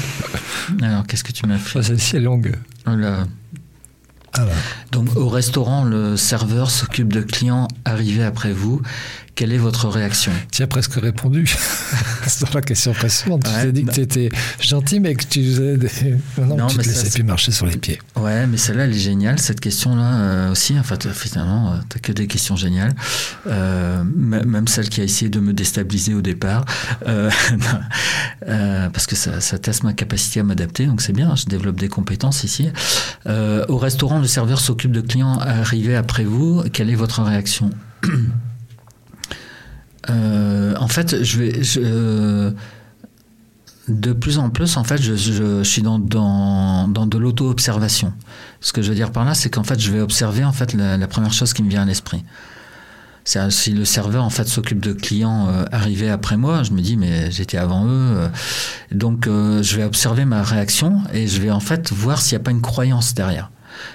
[0.82, 2.54] Alors, qu'est-ce que tu m'as fait oh, Celle-ci est longue.
[2.84, 3.26] Voilà.
[4.34, 4.44] Ah
[4.92, 8.82] Donc, au restaurant, le serveur s'occupe de clients arrivés après vous.
[9.36, 10.32] Quelle est votre réaction?
[10.50, 11.46] Tu as presque répondu
[12.26, 13.44] sur la question précédente.
[13.44, 14.30] tu t'es dit que tu étais
[14.60, 15.90] gentil, mais que tu faisais des...
[16.38, 18.00] Non, tu te laissais plus marcher sur les pieds.
[18.16, 20.74] Ouais, mais celle-là, elle est géniale, cette question-là euh, aussi.
[20.78, 22.94] Enfin, finalement, euh, tu que des questions géniales.
[23.46, 26.64] Euh, même celle qui a essayé de me déstabiliser au départ.
[28.92, 31.88] parce que ça, ça, teste ma capacité à m'adapter, donc c'est bien, je développe des
[31.88, 32.70] compétences ici.
[33.26, 36.62] au restaurant, le serveur s'occupe de clients arrivés après vous.
[36.72, 37.70] Quelle est votre réaction?
[40.10, 42.52] euh, en fait, je vais, je,
[43.88, 48.12] de plus en plus, en fait, je, je, suis dans, dans, dans de l'auto-observation.
[48.60, 50.74] Ce que je veux dire par là, c'est qu'en fait, je vais observer en fait
[50.74, 52.24] la, première chose qui me vient à l'esprit.
[53.50, 56.96] Si le serveur en fait s'occupe de clients euh, arrivés après moi, je me dis
[56.96, 58.28] mais j'étais avant eux, euh.
[58.92, 62.42] donc euh, je vais observer ma réaction et je vais en fait voir s'il n'y
[62.42, 63.50] a pas une croyance derrière.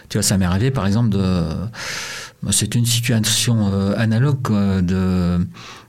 [0.10, 1.46] Tu vois, ça m'est arrivé par exemple de,
[2.50, 4.52] c'est une situation analogue
[4.82, 5.40] de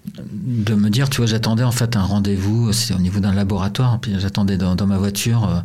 [0.04, 3.98] de me dire, tu vois, j'attendais en fait un rendez-vous, c'est au niveau d'un laboratoire,
[4.00, 5.60] puis j'attendais dans, ma voiture, euh,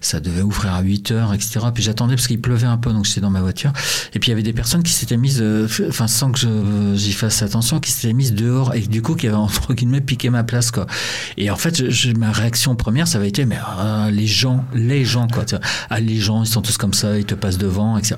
[0.00, 1.60] ça devait ouvrir à 8 heures, etc.
[1.72, 3.72] Puis j'attendais parce qu'il pleuvait un peu, donc j'étais dans ma voiture.
[4.14, 6.40] Et puis il y avait des personnes qui s'étaient mises, euh, enfin sans que
[6.94, 10.30] j'y fasse attention, qui s'étaient mises dehors et du coup qui avaient entre guillemets piqué
[10.30, 10.86] ma place, quoi.
[11.36, 11.82] Et en fait,
[12.16, 15.44] ma réaction première, ça avait été, mais ah, les gens, les gens, quoi.
[15.44, 15.56] Tu
[15.90, 18.16] ah, les gens, ils sont tous comme ça, ils te passent devant, etc.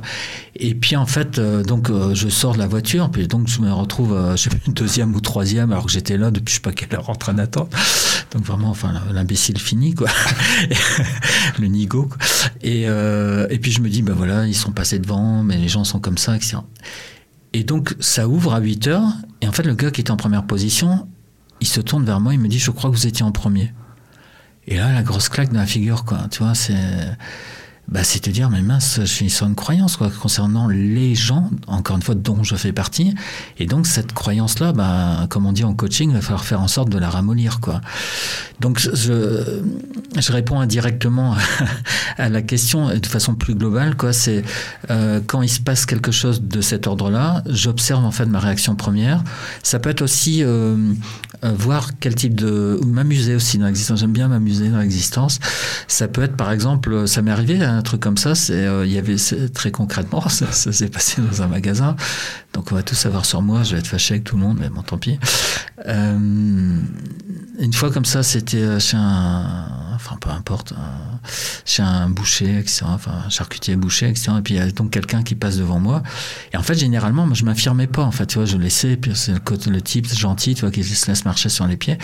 [0.55, 3.73] Et puis en fait, euh, donc je sors de la voiture, puis donc je me
[3.73, 6.63] retrouve, je sais plus, une deuxième ou troisième alors que j'étais là depuis je sais
[6.63, 7.69] pas quelle heure en train d'attendre.
[8.33, 10.09] Donc vraiment, enfin, l'imbécile fini, quoi.
[11.59, 12.11] le nigo.
[12.63, 15.69] Et, euh, et puis je me dis, ben voilà, ils sont passés devant, mais les
[15.69, 16.59] gens sont comme ça, etc.
[17.53, 20.17] Et donc ça ouvre à 8 heures, et en fait, le gars qui était en
[20.17, 21.09] première position,
[21.61, 23.73] il se tourne vers moi, il me dit, je crois que vous étiez en premier.
[24.67, 26.27] Et là, la grosse claque dans la figure, quoi.
[26.31, 26.75] Tu vois, c'est
[27.89, 31.51] bah, c'est te dire, mais mince, je suis sur une croyance quoi, concernant les gens,
[31.69, 33.15] encore une fois, dont je fais partie.
[33.59, 36.69] Et donc, cette croyance-là, bah, comme on dit en coaching, il va falloir faire en
[36.69, 37.61] sorte de la ramollir.
[37.61, 37.81] Quoi.
[38.61, 39.61] Donc, je,
[40.17, 41.37] je réponds indirectement
[42.19, 43.97] à la question de façon plus globale.
[43.97, 44.43] Quoi, c'est
[44.91, 48.75] euh, quand il se passe quelque chose de cet ordre-là, j'observe en fait ma réaction
[48.75, 49.23] première.
[49.63, 50.77] Ça peut être aussi euh,
[51.45, 52.79] euh, voir quel type de...
[52.83, 54.01] ou m'amuser aussi dans l'existence.
[54.01, 55.39] J'aime bien m'amuser dans l'existence.
[55.87, 58.93] Ça peut être, par exemple, ça m'est arrivé un truc comme ça, c'est, euh, il
[58.93, 59.17] y avait
[59.53, 61.97] très concrètement, ça, s'est passé dans un magasin.
[62.53, 64.59] Donc on va tout savoir sur moi, je vais être fâché avec tout le monde,
[64.61, 65.19] mais bon, tant pis.
[65.87, 66.79] Euh,
[67.59, 70.73] une fois comme ça, c'était euh, chez un, enfin peu importe,
[71.65, 74.33] chez un boucher, etc., enfin un charcutier boucher, etc.
[74.39, 76.03] Et puis il y a donc quelqu'un qui passe devant moi.
[76.53, 78.03] Et en fait, généralement, moi, je m'affirmais pas.
[78.03, 78.97] En fait, tu vois, je laissais.
[78.97, 81.99] Puis c'est le, type gentil, tu vois, qui se laisse marcher sur les pieds.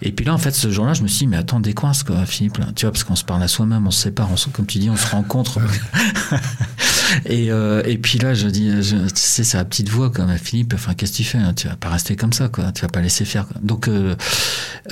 [0.00, 2.24] Et puis là, en fait, ce jour-là, je me suis dit, mais attends, décoince quoi,
[2.26, 2.58] Philippe.
[2.74, 4.90] Tu vois, parce qu'on se parle à soi-même, on se sépare, on, comme tu dis,
[4.90, 5.60] on se rencontre.
[7.26, 10.74] et, euh, et puis là, je dis, tu sais, c'est la petite voix, comme Philippe.
[10.74, 11.54] Enfin, qu'est-ce que tu fais hein?
[11.54, 12.72] Tu vas pas rester comme ça, quoi.
[12.72, 13.46] Tu vas pas laisser faire.
[13.62, 14.14] Donc euh,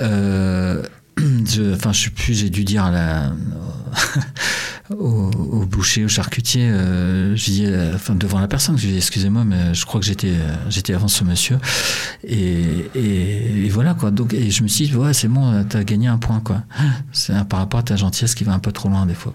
[0.00, 0.82] euh,
[1.18, 2.90] je, enfin, sais plus, j'ai dû dire
[4.90, 9.84] au, boucher, au charcutier, je dis, enfin, devant la personne, je dis, excusez-moi, mais je
[9.86, 10.34] crois que j'étais,
[10.68, 11.58] j'étais avant ce monsieur.
[12.24, 14.10] Et, et, voilà, quoi.
[14.10, 16.62] Donc, et je me suis dit, ouais, c'est bon, t'as gagné un point, quoi.
[17.12, 19.34] C'est par rapport à ta gentillesse qui va un peu trop loin, des fois.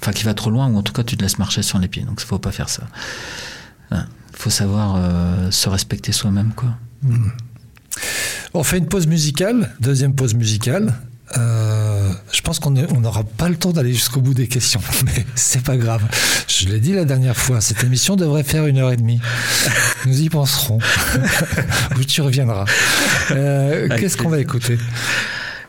[0.00, 1.88] Enfin, qui va trop loin, ou en tout cas, tu te laisses marcher sur les
[1.88, 2.02] pieds.
[2.02, 2.84] Donc, il faut pas faire ça.
[3.92, 3.98] Il
[4.32, 4.98] faut savoir
[5.52, 6.70] se respecter soi-même, quoi.
[7.02, 7.28] Hmm.
[8.54, 10.94] On fait une pause musicale, deuxième pause musicale.
[11.38, 15.62] Euh, je pense qu'on n'aura pas le temps d'aller jusqu'au bout des questions, mais c'est
[15.62, 16.02] pas grave.
[16.48, 19.20] Je l'ai dit la dernière fois, cette émission devrait faire une heure et demie.
[20.06, 20.78] Nous y penserons.
[21.98, 22.64] Où tu reviendras.
[23.30, 24.78] Euh, qu'est-ce qu'on va écouter?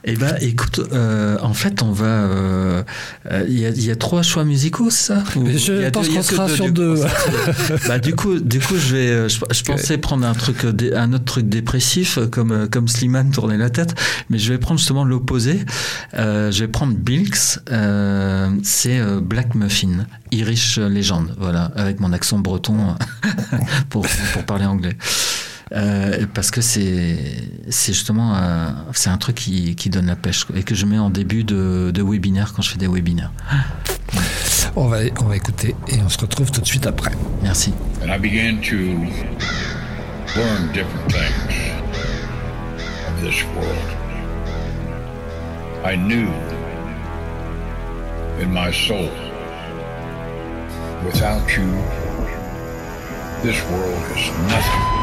[0.03, 2.05] Eh ben, écoute, euh, en fait, on va.
[2.05, 2.83] Euh,
[3.29, 5.23] euh, il euh, y, y, a trois choix musicaux, ça?
[5.35, 6.95] Je pense qu'on sera sur deux.
[7.87, 9.29] bah, du coup, du coup, je vais.
[9.29, 13.93] Je, pensais prendre un truc, un autre truc dépressif, comme comme Slimane tourner la tête,
[14.29, 15.59] mais je vais prendre justement l'opposé.
[16.13, 17.59] je vais prendre Bilks.
[18.63, 22.95] c'est Black Muffin, Irish Legend, voilà, avec mon accent breton
[23.89, 24.97] pour pour parler anglais.
[25.73, 27.17] Euh, parce que c'est
[27.69, 30.97] c'est justement euh, c'est un truc qui, qui, donne la pêche et que je mets
[30.97, 33.31] en début de, de webinaire quand je fais des webinaires.
[34.75, 37.11] On va on va écouter et on se retrouve tout de suite après.
[37.41, 37.73] Merci.
[38.03, 38.75] And I began to
[40.35, 41.55] learn different things
[43.07, 44.01] of this world.
[45.85, 46.27] I knew
[48.41, 49.09] in my soul
[51.05, 51.63] without you
[53.41, 55.00] this world is nothing.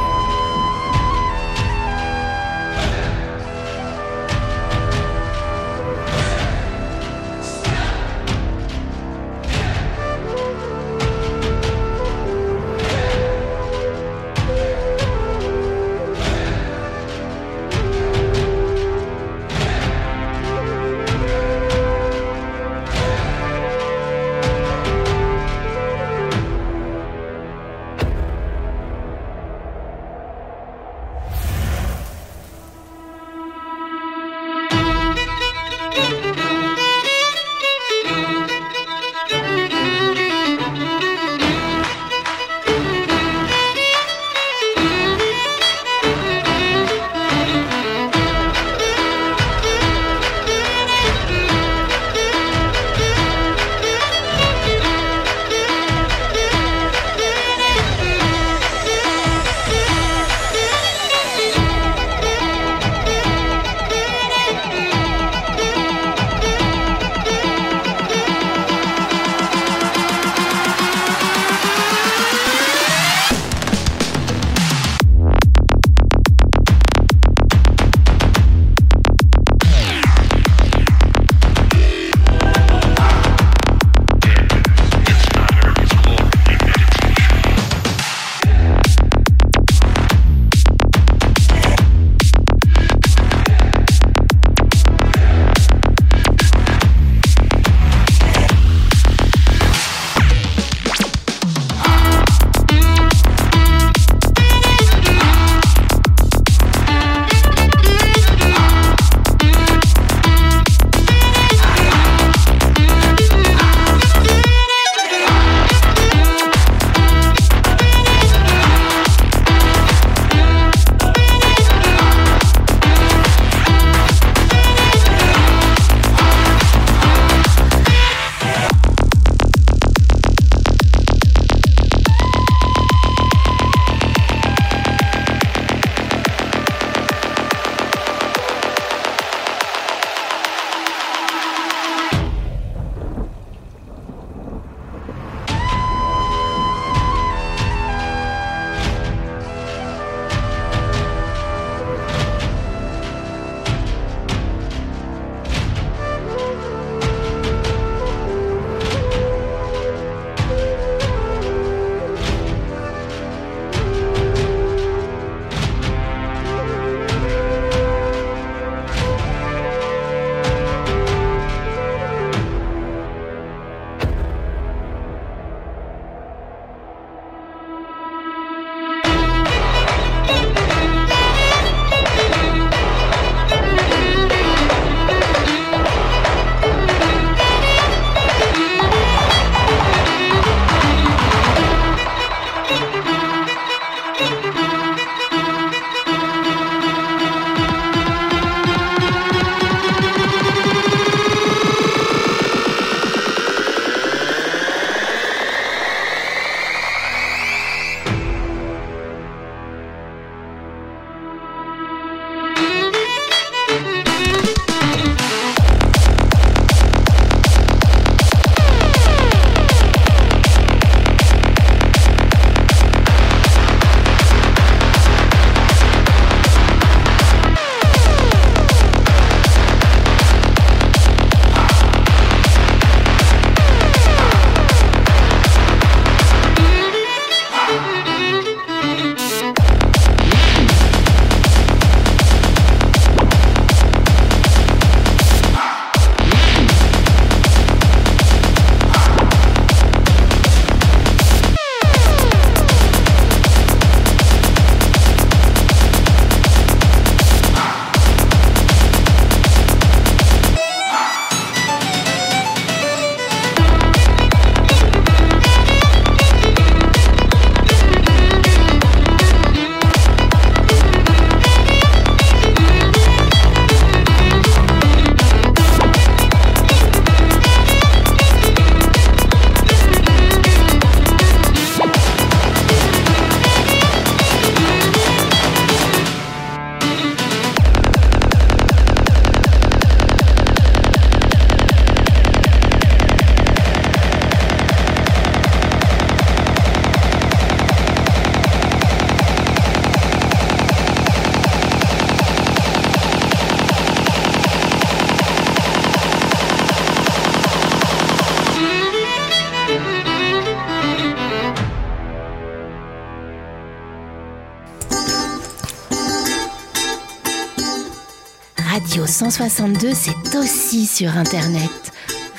[319.08, 321.70] 162, c'est aussi sur Internet.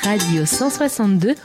[0.04, 1.36] radio162.fr.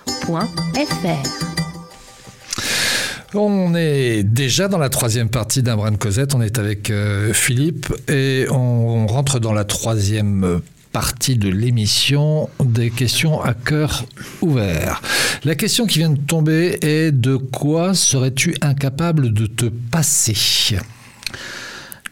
[3.33, 6.35] On est déjà dans la troisième partie d'un brin de Cosette.
[6.35, 10.61] On est avec euh, Philippe et on rentre dans la troisième
[10.93, 14.05] partie de l'émission des questions à cœur
[14.43, 15.01] ouvert.
[15.45, 20.37] La question qui vient de tomber est de quoi serais-tu incapable de te passer?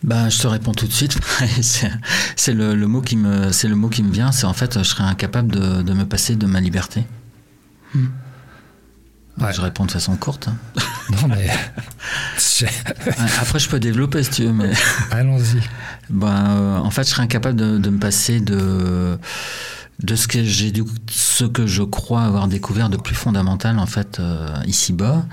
[0.05, 1.19] Ben, je te réponds tout de suite.
[2.37, 4.33] c'est le, le, mot qui me, c'est le mot qui me vient.
[4.33, 7.05] C'est en fait, je serais incapable de, de me passer de ma liberté.
[7.95, 8.07] Hmm.
[9.41, 9.53] Ouais.
[9.53, 10.49] Je réponds de façon courte.
[10.49, 10.57] Hein.
[11.11, 11.49] Non, mais.
[13.41, 14.73] Après, je peux développer si tu veux, mais.
[15.11, 15.61] Allons-y.
[16.11, 19.19] Ben, euh, en fait, je serais incapable de, de me passer de
[20.03, 20.73] de ce que j'ai
[21.11, 25.25] ce que je crois avoir découvert de plus fondamental en fait euh, ici bas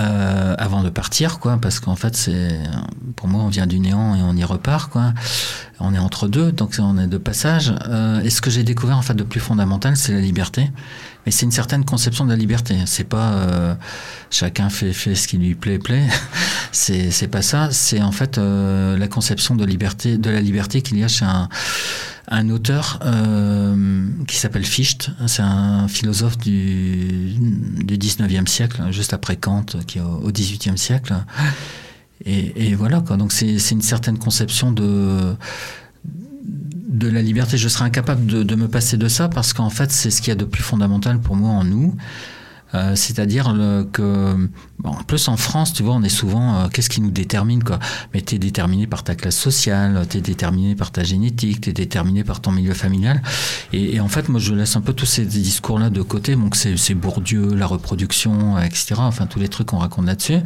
[0.00, 2.58] euh, avant de partir, quoi, parce qu'en fait, c'est
[3.16, 5.12] pour moi, on vient du néant et on y repart, quoi.
[5.80, 7.74] On est entre deux, donc on est de passage.
[7.88, 10.70] Euh, et ce que j'ai découvert en fait de plus fondamental, c'est la liberté.
[11.24, 12.76] Mais c'est une certaine conception de la liberté.
[12.86, 13.74] C'est pas euh,
[14.30, 16.06] chacun fait, fait ce qui lui plaît, plaît.
[16.72, 17.70] c'est c'est pas ça.
[17.70, 21.24] C'est en fait euh, la conception de liberté, de la liberté qu'il y a chez
[21.24, 21.48] un
[22.28, 25.10] un auteur euh, qui s'appelle Fichte.
[25.26, 27.34] C'est un philosophe du,
[27.84, 31.14] du 19e siècle, juste après Kant, qui est au, 18e siècle.
[32.24, 33.16] Et, et voilà, quoi.
[33.18, 35.36] Donc c'est une certaine conception de
[36.94, 37.58] de la liberté.
[37.58, 40.32] Je serais incapable de, me passer de ça parce qu'en fait, c'est ce qu'il y
[40.32, 41.96] a de plus fondamental pour moi en nous.
[42.74, 43.54] Euh, c'est-à-dire
[43.92, 44.48] que,
[44.82, 47.78] en plus en France, tu vois, on est souvent, euh, qu'est-ce qui nous détermine quoi?
[48.12, 51.70] Mais tu es déterminé par ta classe sociale, tu es déterminé par ta génétique, tu
[51.70, 53.22] es déterminé par ton milieu familial.
[53.72, 56.34] Et, en fait, moi, je laisse un peu tous ces discours-là de côté.
[56.34, 58.96] Donc, c'est Bourdieu, la reproduction, etc.
[58.98, 60.38] Enfin, tous les trucs qu'on raconte là-dessus.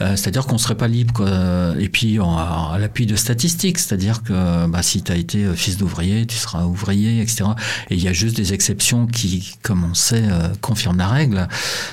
[0.00, 1.26] Euh, c'est-à-dire qu'on serait pas libre.
[1.78, 6.26] Et puis, à l'appui de statistiques, c'est-à-dire que bah, si tu as été fils d'ouvrier,
[6.26, 7.44] tu seras ouvrier, etc.
[7.90, 10.24] Et il y a juste des exceptions qui, comme on sait,
[10.60, 11.48] confirment la règle.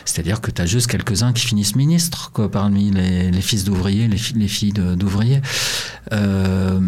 [0.05, 4.20] C'est-à-dire que tu as juste quelques-uns qui finissent ministres, quoi, parmi les, fils d'ouvriers, les,
[4.36, 5.41] les, filles d'ouvriers.
[6.11, 6.80] Euh,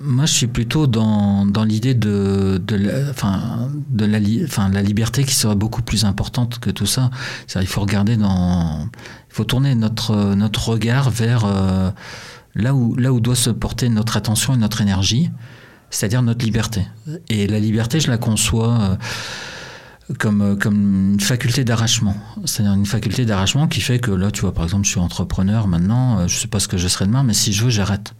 [0.00, 4.82] moi, je suis plutôt dans, dans l'idée de, de, la, enfin, de la, enfin, la
[4.82, 7.10] liberté qui serait beaucoup plus importante que tout ça.
[7.56, 8.88] Il faut regarder dans.
[9.30, 11.90] Il faut tourner notre, notre regard vers euh,
[12.54, 15.30] là, où, là où doit se porter notre attention et notre énergie,
[15.90, 16.86] c'est-à-dire notre liberté.
[17.28, 18.78] Et la liberté, je la conçois.
[18.80, 18.96] Euh,
[20.16, 22.16] comme, comme une faculté d'arrachement.
[22.44, 25.66] C'est-à-dire une faculté d'arrachement qui fait que là, tu vois, par exemple, je suis entrepreneur
[25.66, 28.14] maintenant, euh, je sais pas ce que je serai demain, mais si je veux, j'arrête.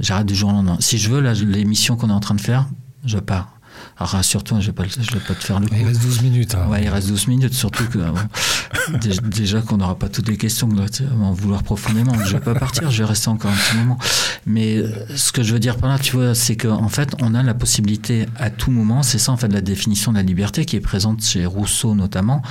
[0.00, 0.76] J'arrête du jour au lendemain.
[0.80, 2.68] Si je veux, l'émission qu'on est en train de faire,
[3.04, 3.57] je pars.
[3.96, 5.74] Alors rassure-toi, je ne vais, vais, pas te faire le coup.
[5.78, 6.54] Il reste 12 minutes.
[6.54, 6.68] Hein.
[6.68, 8.98] Ouais, il reste 12 minutes, surtout que bon,
[9.30, 12.14] déjà qu'on n'aura pas toutes les questions, on va vouloir profondément.
[12.14, 13.98] Je ne vais pas partir, je vais rester encore un petit moment.
[14.46, 17.34] Mais euh, ce que je veux dire par là, tu vois, c'est qu'en fait, on
[17.34, 20.64] a la possibilité à tout moment, c'est ça en fait la définition de la liberté
[20.64, 22.42] qui est présente chez Rousseau notamment,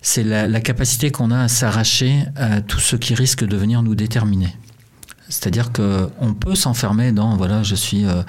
[0.00, 3.82] c'est la, la capacité qu'on a à s'arracher à tout ce qui risque de venir
[3.82, 4.54] nous déterminer.
[5.32, 8.22] C'est-à-dire qu'on peut s'enfermer dans, voilà, je suis euh,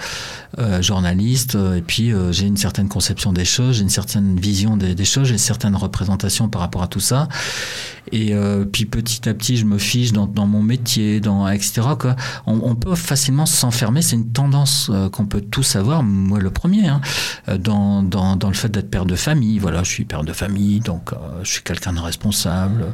[0.58, 4.78] euh, journaliste euh, et puis j'ai une certaine conception des choses, j'ai une certaine vision
[4.78, 7.28] des, choses, j'ai une certaine représentation par rapport à tout ça.
[8.12, 8.36] Et
[8.72, 11.82] puis petit à petit, je me fiche dans, mon métier, dans, etc.
[12.45, 17.01] On peut facilement s'enfermer, c'est une tendance qu'on peut tous avoir, moi le premier, hein,
[17.58, 19.58] dans, dans, dans le fait d'être père de famille.
[19.58, 22.93] Voilà, je suis père de famille, donc je suis quelqu'un de responsable.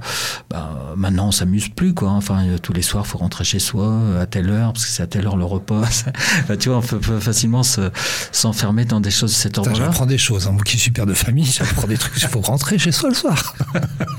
[0.49, 2.11] Bah, maintenant, on s'amuse plus, quoi.
[2.11, 5.07] Enfin, tous les soirs, faut rentrer chez soi à telle heure, parce que c'est à
[5.07, 5.81] telle heure le repas.
[6.47, 9.85] bah, tu vois, on peut, peut facilement s'enfermer se, dans des choses de cet ordre-là.
[9.85, 10.47] J'apprends des choses.
[10.47, 10.51] Hein.
[10.51, 12.13] Moi qui suis père de famille, j'apprends des trucs.
[12.21, 13.55] Il faut rentrer chez soi le soir.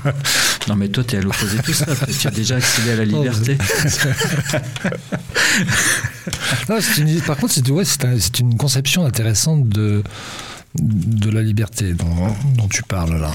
[0.67, 1.85] non, mais toi, tu es à l'opposé de tout ça.
[2.19, 3.57] Tu as déjà accédé à la liberté.
[6.69, 10.03] non, une, par contre, c'est ouais, un, une conception intéressante de
[10.75, 13.31] de la liberté dont, tu parles là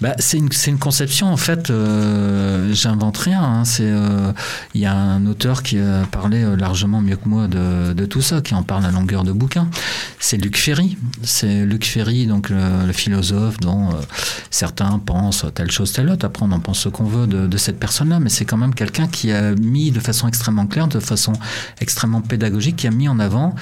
[0.00, 3.42] bah, C'est une, une, conception, en fait, euh, j'invente rien.
[3.42, 4.32] Hein, il euh,
[4.74, 8.22] y a un auteur qui a parlé euh, largement mieux que moi de, de tout
[8.22, 9.68] ça, qui en parle à longueur de bouquin.
[10.18, 10.96] C'est Luc Ferry.
[11.22, 13.90] C'est Luc Ferry, donc le, philosophe dont
[14.50, 16.26] certains pensent telle chose, telle autre.
[16.26, 18.74] Après, on en pense ce qu'on veut de, de cette personne-là, mais c'est quand même
[18.74, 21.34] quelqu'un qui a mis de façon extrêmement claire, de façon
[21.80, 23.54] extrêmement pédagogique, qui a mis en avant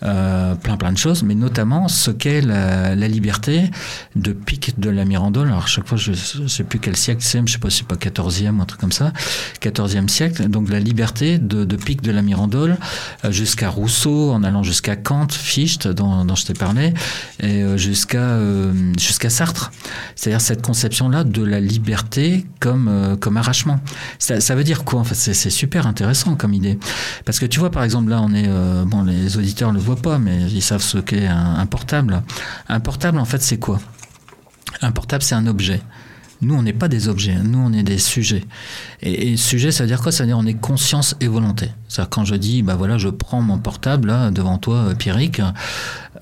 [0.00, 3.70] plein plein de choses, mais notamment ce qu'est la la, liberté
[4.16, 5.48] de Pic de la Mirandole.
[5.48, 7.86] Alors, chaque fois, je ne sais plus quel siècle c'est, je sais pas si c'est
[7.86, 9.12] pas 14e ou un truc comme ça,
[9.60, 10.48] 14e siècle.
[10.48, 12.76] Donc, la liberté de, Pic de la Mirandole
[13.24, 16.94] euh, jusqu'à Rousseau, en allant jusqu'à Kant, Fichte, dont, je t'ai parlé,
[17.40, 19.72] et euh, jusqu'à euh, jusqu'à Sartre.
[20.14, 23.80] C'est-à-dire cette conception-là de la liberté comme, comme arrachement.
[24.18, 26.78] Ça, ça, veut dire quoi En fait, c'est super intéressant comme idée.
[27.24, 28.48] Parce que tu vois, par exemple, là, on est.
[28.86, 32.22] bon, les auditeurs ne le voient pas, mais ils savent ce qu'est un, portable.
[32.68, 33.80] Un portable, en fait, c'est quoi?
[34.80, 35.80] Un portable, c'est un objet.
[36.40, 38.44] Nous, on n'est pas des objets, nous, on est des sujets.
[39.00, 40.12] Et, sujet, ça veut dire quoi?
[40.12, 41.70] Ça veut dire on est conscience et volonté.
[41.88, 45.40] cest quand je dis, bah voilà, je prends mon portable là devant toi, euh, Pierrick,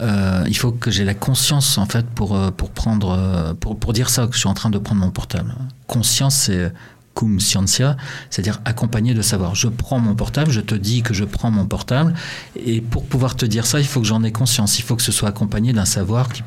[0.01, 3.93] euh, il faut que j'ai la conscience en fait pour euh, pour prendre pour, pour
[3.93, 5.55] dire ça que je suis en train de prendre mon portable.
[5.86, 6.72] Conscience, c'est
[7.15, 7.97] cum scientia,
[8.31, 9.55] c'est-à-dire accompagné de savoir.
[9.55, 12.15] Je prends mon portable, je te dis que je prends mon portable,
[12.65, 14.79] et pour pouvoir te dire ça, il faut que j'en ai conscience.
[14.79, 16.43] Il faut que ce soit accompagné d'un savoir qui,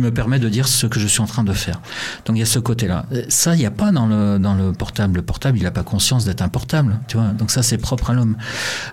[0.00, 1.80] me, permet de dire ce que je suis en train de faire.
[2.24, 3.06] Donc il y a ce côté-là.
[3.28, 5.16] Ça, il n'y a pas dans le, portable.
[5.16, 7.00] Le portable, il n'a pas conscience d'être un portable.
[7.08, 8.36] Tu vois Donc ça, c'est propre à l'homme.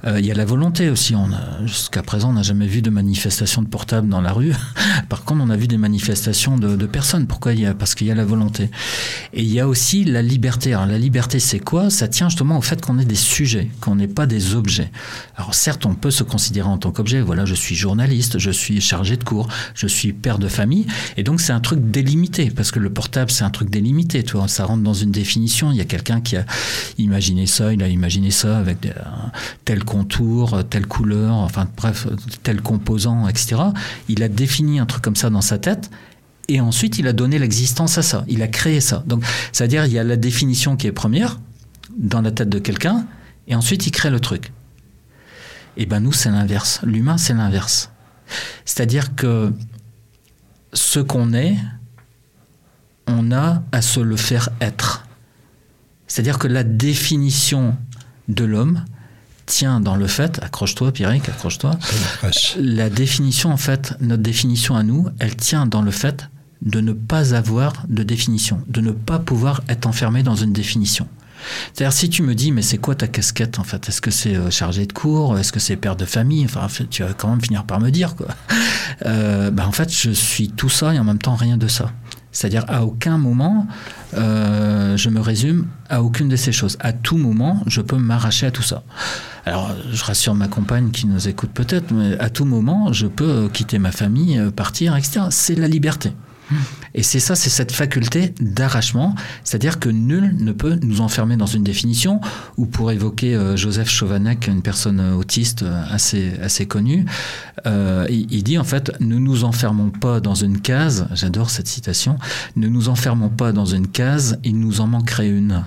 [0.06, 1.16] Euh, il y a la volonté aussi.
[1.66, 4.54] Jusqu'à présent, on n'a jamais vu de manifestation de portable dans la rue.
[5.10, 7.28] Par contre, on a vu des manifestations de, personnes.
[7.28, 8.70] Pourquoi y a Parce qu'il y a la volonté.
[9.34, 10.74] Et il y a aussi la liberté.
[10.94, 11.89] La liberté, c'est quoi?
[11.89, 14.91] Ça tient justement au fait qu'on est des sujets, qu'on n'est pas des objets.
[15.36, 17.20] Alors certes, on peut se considérer en tant qu'objet.
[17.20, 20.86] Voilà, je suis journaliste, je suis chargé de cours, je suis père de famille,
[21.18, 24.24] et donc c'est un truc délimité parce que le portable, c'est un truc délimité.
[24.24, 25.72] Tu vois, ça rentre dans une définition.
[25.72, 26.46] Il y a quelqu'un qui a
[27.00, 28.88] imaginé ça, il a imaginé ça avec
[29.66, 32.08] tel contour, telle couleur, enfin bref,
[32.44, 33.56] tel composant, etc.
[34.10, 35.89] Il a défini un truc comme ça dans sa tête
[36.50, 38.26] et ensuite, il a donné l'existence à ça.
[38.28, 39.04] Il a créé ça.
[39.08, 41.39] Donc, c'est-à-dire, il y a la définition qui est première
[41.98, 43.06] dans la tête de quelqu'un,
[43.48, 44.52] et ensuite, il crée le truc.
[45.78, 46.80] Et ben nous, c'est l'inverse.
[46.84, 47.91] L'humain, c'est l'inverse.
[48.66, 49.54] C'est-à-dire que
[50.74, 51.56] ce qu'on est,
[53.08, 55.06] on a à se le faire être.
[56.08, 57.76] C'est-à-dire que la définition
[58.28, 58.86] de l'homme
[59.54, 61.78] tient dans le fait, accroche-toi Pierrick, accroche-toi,
[62.58, 66.28] la définition en fait, notre définition à nous, elle tient dans le fait
[66.64, 71.08] de ne pas avoir de définition, de ne pas pouvoir être enfermé dans une définition.
[71.72, 73.88] C'est-à-dire si tu me dis mais c'est quoi ta casquette en fait?
[73.89, 75.38] Est-ce que c'est euh, chargé de cours?
[75.38, 76.45] Est-ce que c'est père de famille?
[76.45, 78.30] Enfin tu vas quand même finir par me dire quoi.
[79.06, 81.91] Euh, bah, en fait je suis tout ça et en même temps rien de ça.
[82.34, 83.67] C'est-à-dire à aucun moment
[84.15, 86.77] euh, je me résume à aucune de ces choses.
[86.81, 88.84] À tout moment je peux m'arracher à tout ça.
[89.45, 93.49] Alors, je rassure ma compagne qui nous écoute peut-être, mais à tout moment, je peux
[93.51, 95.21] quitter ma famille, partir, etc.
[95.31, 96.13] C'est la liberté.
[96.96, 101.48] Et c'est ça, c'est cette faculté d'arrachement, c'est-à-dire que nul ne peut nous enfermer dans
[101.48, 102.22] une définition,
[102.58, 107.06] ou pour évoquer euh, Joseph Chauvanec, une personne euh, autiste euh, assez, assez connue,
[108.10, 112.18] il, dit en fait, ne nous enfermons pas dans une case, j'adore cette citation,
[112.56, 115.64] ne nous enfermons pas dans une case, il nous en manquerait une.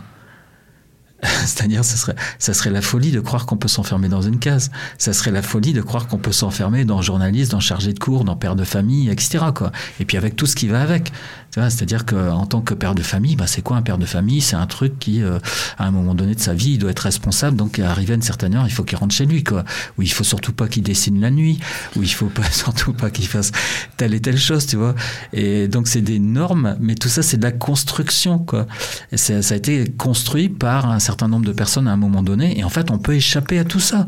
[1.44, 4.70] C'est-à-dire, ça serait, ça serait la folie de croire qu'on peut s'enfermer dans une case.
[4.98, 8.24] Ça serait la folie de croire qu'on peut s'enfermer dans journaliste, dans chargé de cours,
[8.24, 9.38] dans père de famille, etc.
[9.54, 9.72] Quoi.
[10.00, 11.12] Et puis avec tout ce qui va avec.
[11.56, 14.40] C'est-à-dire qu'en tant que père de famille, bah, c'est quoi un père de famille?
[14.40, 15.38] C'est un truc qui, euh,
[15.78, 17.56] à un moment donné de sa vie, il doit être responsable.
[17.56, 19.64] Donc, arrivé à une certaine heure, il faut qu'il rentre chez lui, quoi.
[19.96, 21.58] Ou il faut surtout pas qu'il dessine la nuit.
[21.96, 23.52] Ou il faut pas, surtout pas qu'il fasse
[23.96, 24.94] telle et telle chose, tu vois.
[25.32, 28.66] Et donc, c'est des normes, mais tout ça, c'est de la construction, quoi.
[29.14, 32.58] Ça a été construit par un certain nombre de personnes à un moment donné.
[32.58, 34.06] Et en fait, on peut échapper à tout ça.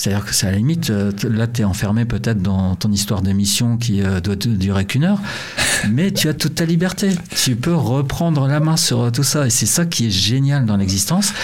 [0.00, 3.20] C'est-à-dire que c'est à la limite, euh, là, tu es enfermé peut-être dans ton histoire
[3.20, 5.18] d'émission qui euh, doit durer qu'une heure,
[5.90, 7.10] mais tu as toute ta liberté.
[7.36, 9.46] Tu peux reprendre la main sur tout ça.
[9.46, 11.34] Et c'est ça qui est génial dans l'existence.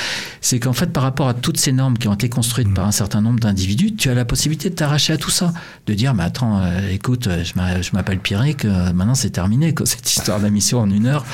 [0.40, 2.92] C'est qu'en fait, par rapport à toutes ces normes qui ont été construites par un
[2.92, 5.52] certain nombre d'individus, tu as la possibilité de t'arracher à tout ça.
[5.86, 10.80] De dire, mais attends, euh, écoute, je m'appelle Pierrick, maintenant c'est terminé, cette histoire d'émission
[10.80, 11.26] en une heure.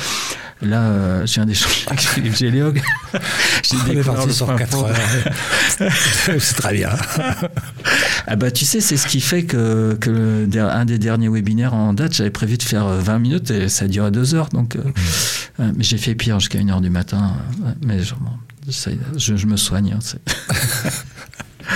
[0.63, 2.81] Là, euh, je viens d'échanger avec Philippe Géliog.
[3.15, 4.97] On est parti sur 4 heures.
[6.39, 6.91] c'est très bien.
[8.27, 11.93] ah bah, tu sais, c'est ce qui fait que, que un des derniers webinaires en
[11.93, 14.51] date, j'avais prévu de faire 20 minutes et ça a duré 2 heures.
[14.51, 14.83] Donc, euh,
[15.59, 15.73] mm.
[15.77, 17.33] mais j'ai fait pire jusqu'à 1 heure du matin.
[17.85, 19.95] Mais je me soigne.
[19.95, 19.99] Hein,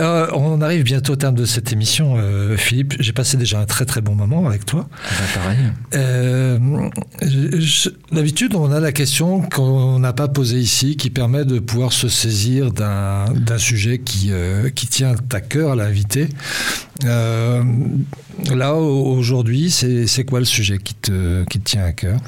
[0.00, 2.94] Euh, on arrive bientôt au terme de cette émission, euh, Philippe.
[3.00, 4.88] J'ai passé déjà un très très bon moment avec toi.
[4.90, 5.58] Ah bah, pareil.
[5.94, 6.58] Euh,
[8.10, 12.08] d'habitude, on a la question qu'on n'a pas posée ici, qui permet de pouvoir se
[12.08, 14.32] saisir d'un sujet qui,
[14.74, 16.28] qui tient à cœur à l'invité.
[17.04, 22.18] là, aujourd'hui, c'est quoi le sujet qui te, qui te tient à cœur?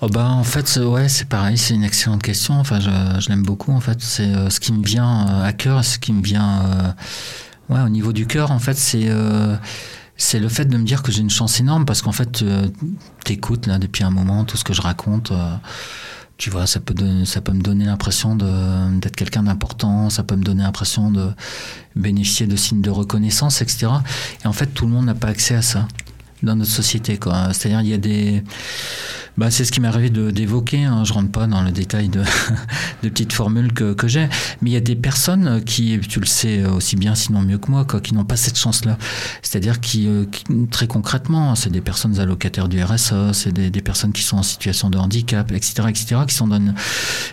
[0.00, 2.54] Oh bah, en fait, ouais, c'est pareil, c'est une excellente question.
[2.54, 3.72] Enfin, je, je l'aime beaucoup.
[3.72, 6.62] En fait, c'est euh, ce qui me vient euh, à cœur, ce qui me vient,
[6.62, 8.52] euh, ouais, au niveau du cœur.
[8.52, 9.08] En fait, c'est
[10.18, 12.68] c'est le fait de me dire que j'ai une chance énorme parce qu'en fait, euh,
[13.24, 15.30] t'écoutes là depuis un moment tout ce que je raconte.
[15.30, 15.54] Euh,
[16.36, 16.94] tu vois, ça peut,
[17.24, 21.30] ça peut me donner l'impression d'être quelqu'un d'important, ça peut me donner l'impression de
[21.96, 23.88] bénéficier de signes de reconnaissance, etc.
[24.44, 25.88] Et en fait, tout le monde n'a pas accès à ça
[26.44, 27.18] dans notre société.
[27.52, 28.44] C'est-à-dire, il y a des
[29.38, 30.84] bah, C'est ce qui m'est arrivé d'évoquer.
[30.84, 31.04] Hein.
[31.04, 32.22] Je rentre pas dans le détail de,
[33.02, 34.28] de petites formules que, que j'ai.
[34.60, 37.70] Mais il y a des personnes qui, tu le sais aussi bien, sinon mieux que
[37.70, 38.98] moi, quoi, qui n'ont pas cette chance-là.
[39.42, 40.24] C'est-à-dire qui, euh,
[40.70, 44.42] très concrètement, c'est des personnes allocataires du RSA, c'est des, des, personnes qui sont en
[44.42, 46.74] situation de handicap, etc., etc., qui sont dans une,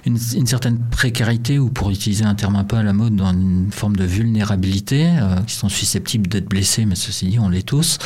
[0.05, 3.71] une, certaine précarité ou, pour utiliser un terme un peu à la mode, dans une
[3.71, 7.97] forme de vulnérabilité, euh, qui sont susceptibles d'être blessés, mais ceci dit, on l'est tous.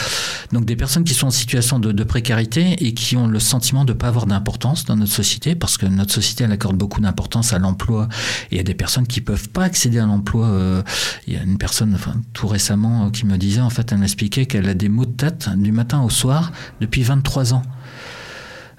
[0.53, 3.85] Donc des personnes qui sont en situation de, de précarité et qui ont le sentiment
[3.93, 7.59] pas avoir d'importance dans notre société parce que notre société elle accorde beaucoup d'importance à
[7.59, 8.07] l'emploi
[8.51, 10.47] et a des personnes qui peuvent pas accéder à l'emploi.
[10.47, 10.81] Euh,
[11.27, 11.97] il y a une personne,
[12.33, 15.11] tout récemment, euh, qui me disait en fait, elle m'expliquait qu'elle a des maux de
[15.11, 17.63] tête du matin au soir depuis 23 ans.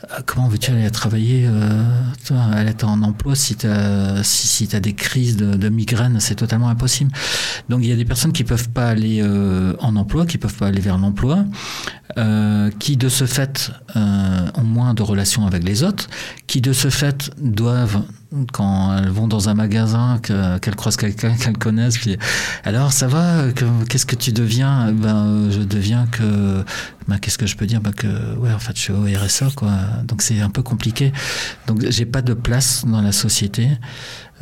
[0.04, 1.82] Euh, comment veux-tu aller travailler euh,
[2.56, 6.68] Elle est en emploi si tu as, si, as des crises de, migraine, c'est totalement
[6.68, 7.12] impossible.
[7.68, 10.56] Donc il y a des personnes qui peuvent pas aller euh, en emploi, qui peuvent
[10.56, 11.44] pas aller vers l'emploi,
[12.18, 16.08] euh, qui de ce fait ont moins de relations avec les autres,
[16.46, 18.02] qui de ce fait doivent
[18.52, 22.16] quand elles vont dans un magasin, qu'elles croisent quelqu'un qu'elles connaissent, puis
[22.64, 23.50] alors ça va,
[23.88, 24.92] qu'est-ce que tu deviens?
[24.92, 26.64] Ben je deviens que,
[27.08, 27.80] ben, qu'est-ce que je peux dire?
[27.80, 29.72] Ben que ouais en fait je suis au RSA quoi,
[30.04, 31.12] donc c'est un peu compliqué.
[31.66, 33.68] Donc j'ai pas de place dans la société,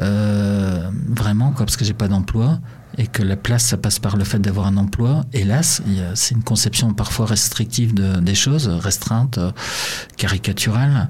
[0.00, 2.60] euh, vraiment quoi, parce que j'ai pas d'emploi
[2.98, 5.24] et que la place, ça passe par le fait d'avoir un emploi.
[5.32, 5.82] Hélas,
[6.14, 9.38] c'est une conception parfois restrictive de, des choses, restreinte,
[10.16, 11.08] caricaturale.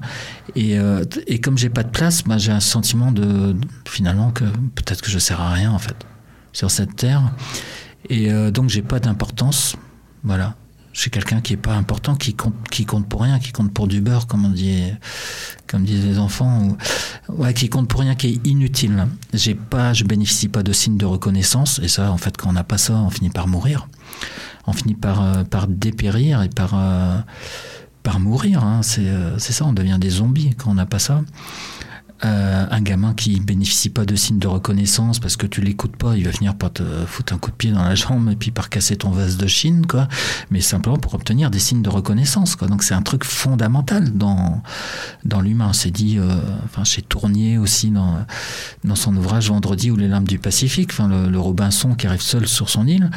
[0.55, 3.55] Et, euh, et comme j'ai pas de place, bah, j'ai un sentiment de,
[3.87, 5.95] finalement que peut-être que je sers à rien en fait
[6.53, 7.33] sur cette terre.
[8.09, 9.75] Et euh, donc j'ai pas d'importance.
[10.23, 10.55] Voilà.
[10.99, 13.87] Suis quelqu'un qui est pas important, qui compte, qui compte pour rien, qui compte pour
[13.87, 14.83] du beurre, comme on dit,
[15.65, 16.67] comme disent les enfants,
[17.29, 19.07] ou, ouais, qui compte pour rien, qui est inutile.
[19.33, 22.51] J'ai pas, je bénéficie pas de signes de reconnaissance, et ça, en fait, quand on
[22.51, 23.87] n'a pas ça, on finit par mourir,
[24.67, 27.17] on finit par euh, par dépérir et par euh,
[28.03, 28.65] par mourir.
[28.65, 28.81] Hein.
[28.97, 31.21] Euh, c'est ça, on devient des zombies quand on n'a pas ça.
[32.25, 36.17] Euh, un gamin qui bénéficie pas de signes de reconnaissance parce que tu l'écoutes pas,
[36.17, 38.51] il va finir par te foutre un coup de pied dans la jambe et puis
[38.51, 40.09] par casser ton vase de Chine, quoi.
[40.51, 42.67] Mais simplement pour obtenir des signes de reconnaissance, quoi.
[42.67, 44.61] Donc c'est un truc fondamental dans
[45.23, 45.71] dans l'humain.
[45.71, 46.27] C'est dit, euh,
[46.65, 48.25] enfin chez Tournier aussi dans
[48.83, 52.47] dans son ouvrage Vendredi ou les larmes du Pacifique, enfin le, Robinson qui arrive seul
[52.47, 53.09] sur son île,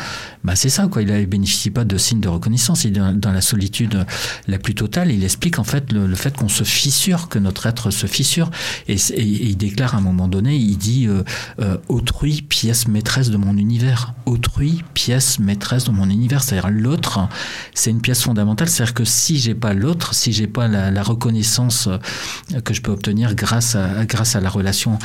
[0.44, 1.02] bah c'est ça, quoi.
[1.02, 2.84] Il ne bénéficie pas de signes de reconnaissance.
[2.84, 4.06] Il est dans, la solitude
[4.46, 5.10] la plus totale.
[5.10, 8.50] Il explique en fait le, fait qu'on se fissure, que notre être se fissure.
[8.92, 11.22] Et, il déclare à un moment donné, il dit euh,
[11.60, 14.14] euh, autrui, pièce maîtresse de mon univers.
[14.26, 16.42] Autrui, pièce maîtresse de mon univers.
[16.42, 17.28] C'est-à-dire l'autre,
[17.74, 18.68] c'est une pièce fondamentale.
[18.68, 22.92] C'est-à-dire que si j'ai pas l'autre, si j'ai pas la, reconnaissance euh, que je peux
[22.92, 24.98] obtenir grâce à, grâce à la relation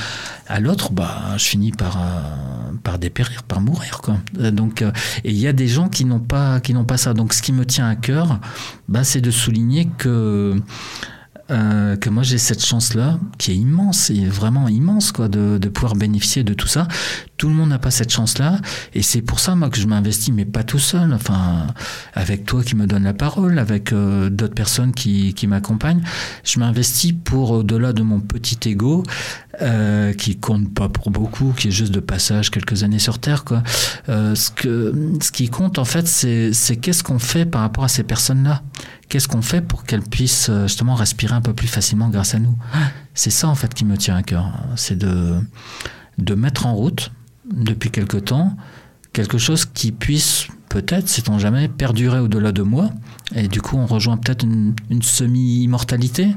[0.47, 1.99] à l'autre, bah, je finis par,
[2.83, 4.01] par dépérir, par mourir.
[4.33, 7.13] Donc, et il y a des gens qui n'ont pas, qui n'ont pas ça.
[7.13, 8.39] Donc, ce qui me tient à cœur,
[8.87, 10.55] bah, c'est de souligner que
[11.49, 15.69] euh, que moi j'ai cette chance-là, qui est immense, et vraiment immense, quoi, de, de
[15.69, 16.87] pouvoir bénéficier de tout ça.
[17.37, 18.59] Tout le monde n'a pas cette chance-là,
[18.93, 21.13] et c'est pour ça moi que je m'investis, mais pas tout seul.
[21.13, 21.67] Enfin,
[22.13, 26.01] avec toi qui me donne la parole, avec euh, d'autres personnes qui, qui m'accompagnent,
[26.43, 29.03] je m'investis pour au-delà de mon petit ego,
[29.61, 33.43] euh, qui compte pas pour beaucoup, qui est juste de passage quelques années sur Terre,
[33.43, 33.63] quoi.
[34.09, 37.87] Euh, ce que, ce qui compte en fait, c'est, qu'est-ce qu'on fait par rapport à
[37.87, 38.61] ces personnes-là?
[39.09, 42.39] Qu'est-ce qu'on fait pour qu'elles puissent euh, justement respirer un peu plus facilement grâce à
[42.39, 42.55] nous?
[43.13, 45.39] C'est ça en fait qui me tient à cœur, c'est de,
[46.17, 47.11] de mettre en route
[47.51, 48.55] depuis quelque temps
[49.17, 52.91] quelque chose qui puisse peut-être, sait-on jamais, perdurer au-delà de moi,
[53.33, 56.35] et du coup on rejoint peut-être une, une semi-immortalité,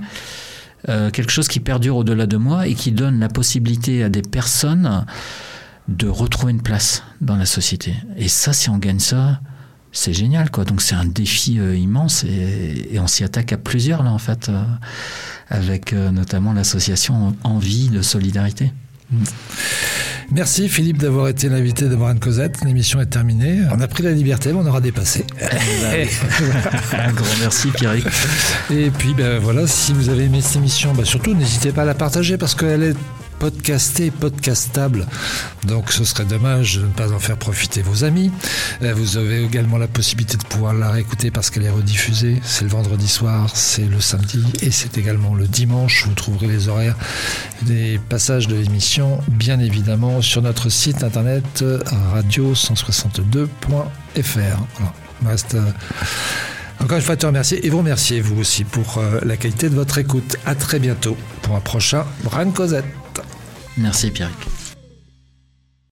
[0.88, 4.22] euh, quelque chose qui perdure au-delà de moi et qui donne la possibilité à des
[4.22, 5.04] personnes
[5.88, 7.94] de retrouver une place dans la société.
[8.16, 9.40] Et ça, si on gagne ça,
[9.92, 14.04] c'est génial quoi donc c'est un défi euh, immense et, on s'y attaque à plusieurs
[14.04, 14.62] là en fait euh,
[15.48, 18.72] avec notamment l'association Envie de solidarité
[20.32, 22.64] Merci Philippe d'avoir été l'invité de Morane Cosette.
[22.64, 23.62] L'émission est terminée.
[23.72, 25.24] On a pris la liberté, mais on aura dépassé.
[26.92, 28.06] Un grand merci Pierrick.
[28.70, 31.86] Et puis ben, voilà, si vous avez aimé cette émission, ben, surtout n'hésitez pas à
[31.86, 32.96] la partager parce qu'elle est
[33.40, 35.06] podcasté, podcastable.
[35.64, 38.30] Donc ce serait dommage de ne pas en faire profiter vos amis.
[38.82, 42.38] Euh, vous avez également la possibilité de pouvoir la réécouter parce qu'elle est rediffusée.
[42.44, 46.04] C'est le vendredi soir, c'est le samedi et c'est également le dimanche.
[46.06, 46.96] Vous trouverez les horaires
[47.62, 51.64] des passages de l'émission, bien évidemment, sur notre site internet
[52.14, 53.48] radio162.fr.
[53.66, 54.94] Voilà.
[55.26, 55.62] Reste, euh,
[56.82, 59.74] encore une fois, te remercier et vous remercier, vous aussi, pour euh, la qualité de
[59.74, 60.36] votre écoute.
[60.44, 62.99] À très bientôt pour un prochain Bran Cosette.
[63.80, 64.59] Merci, Pierrick.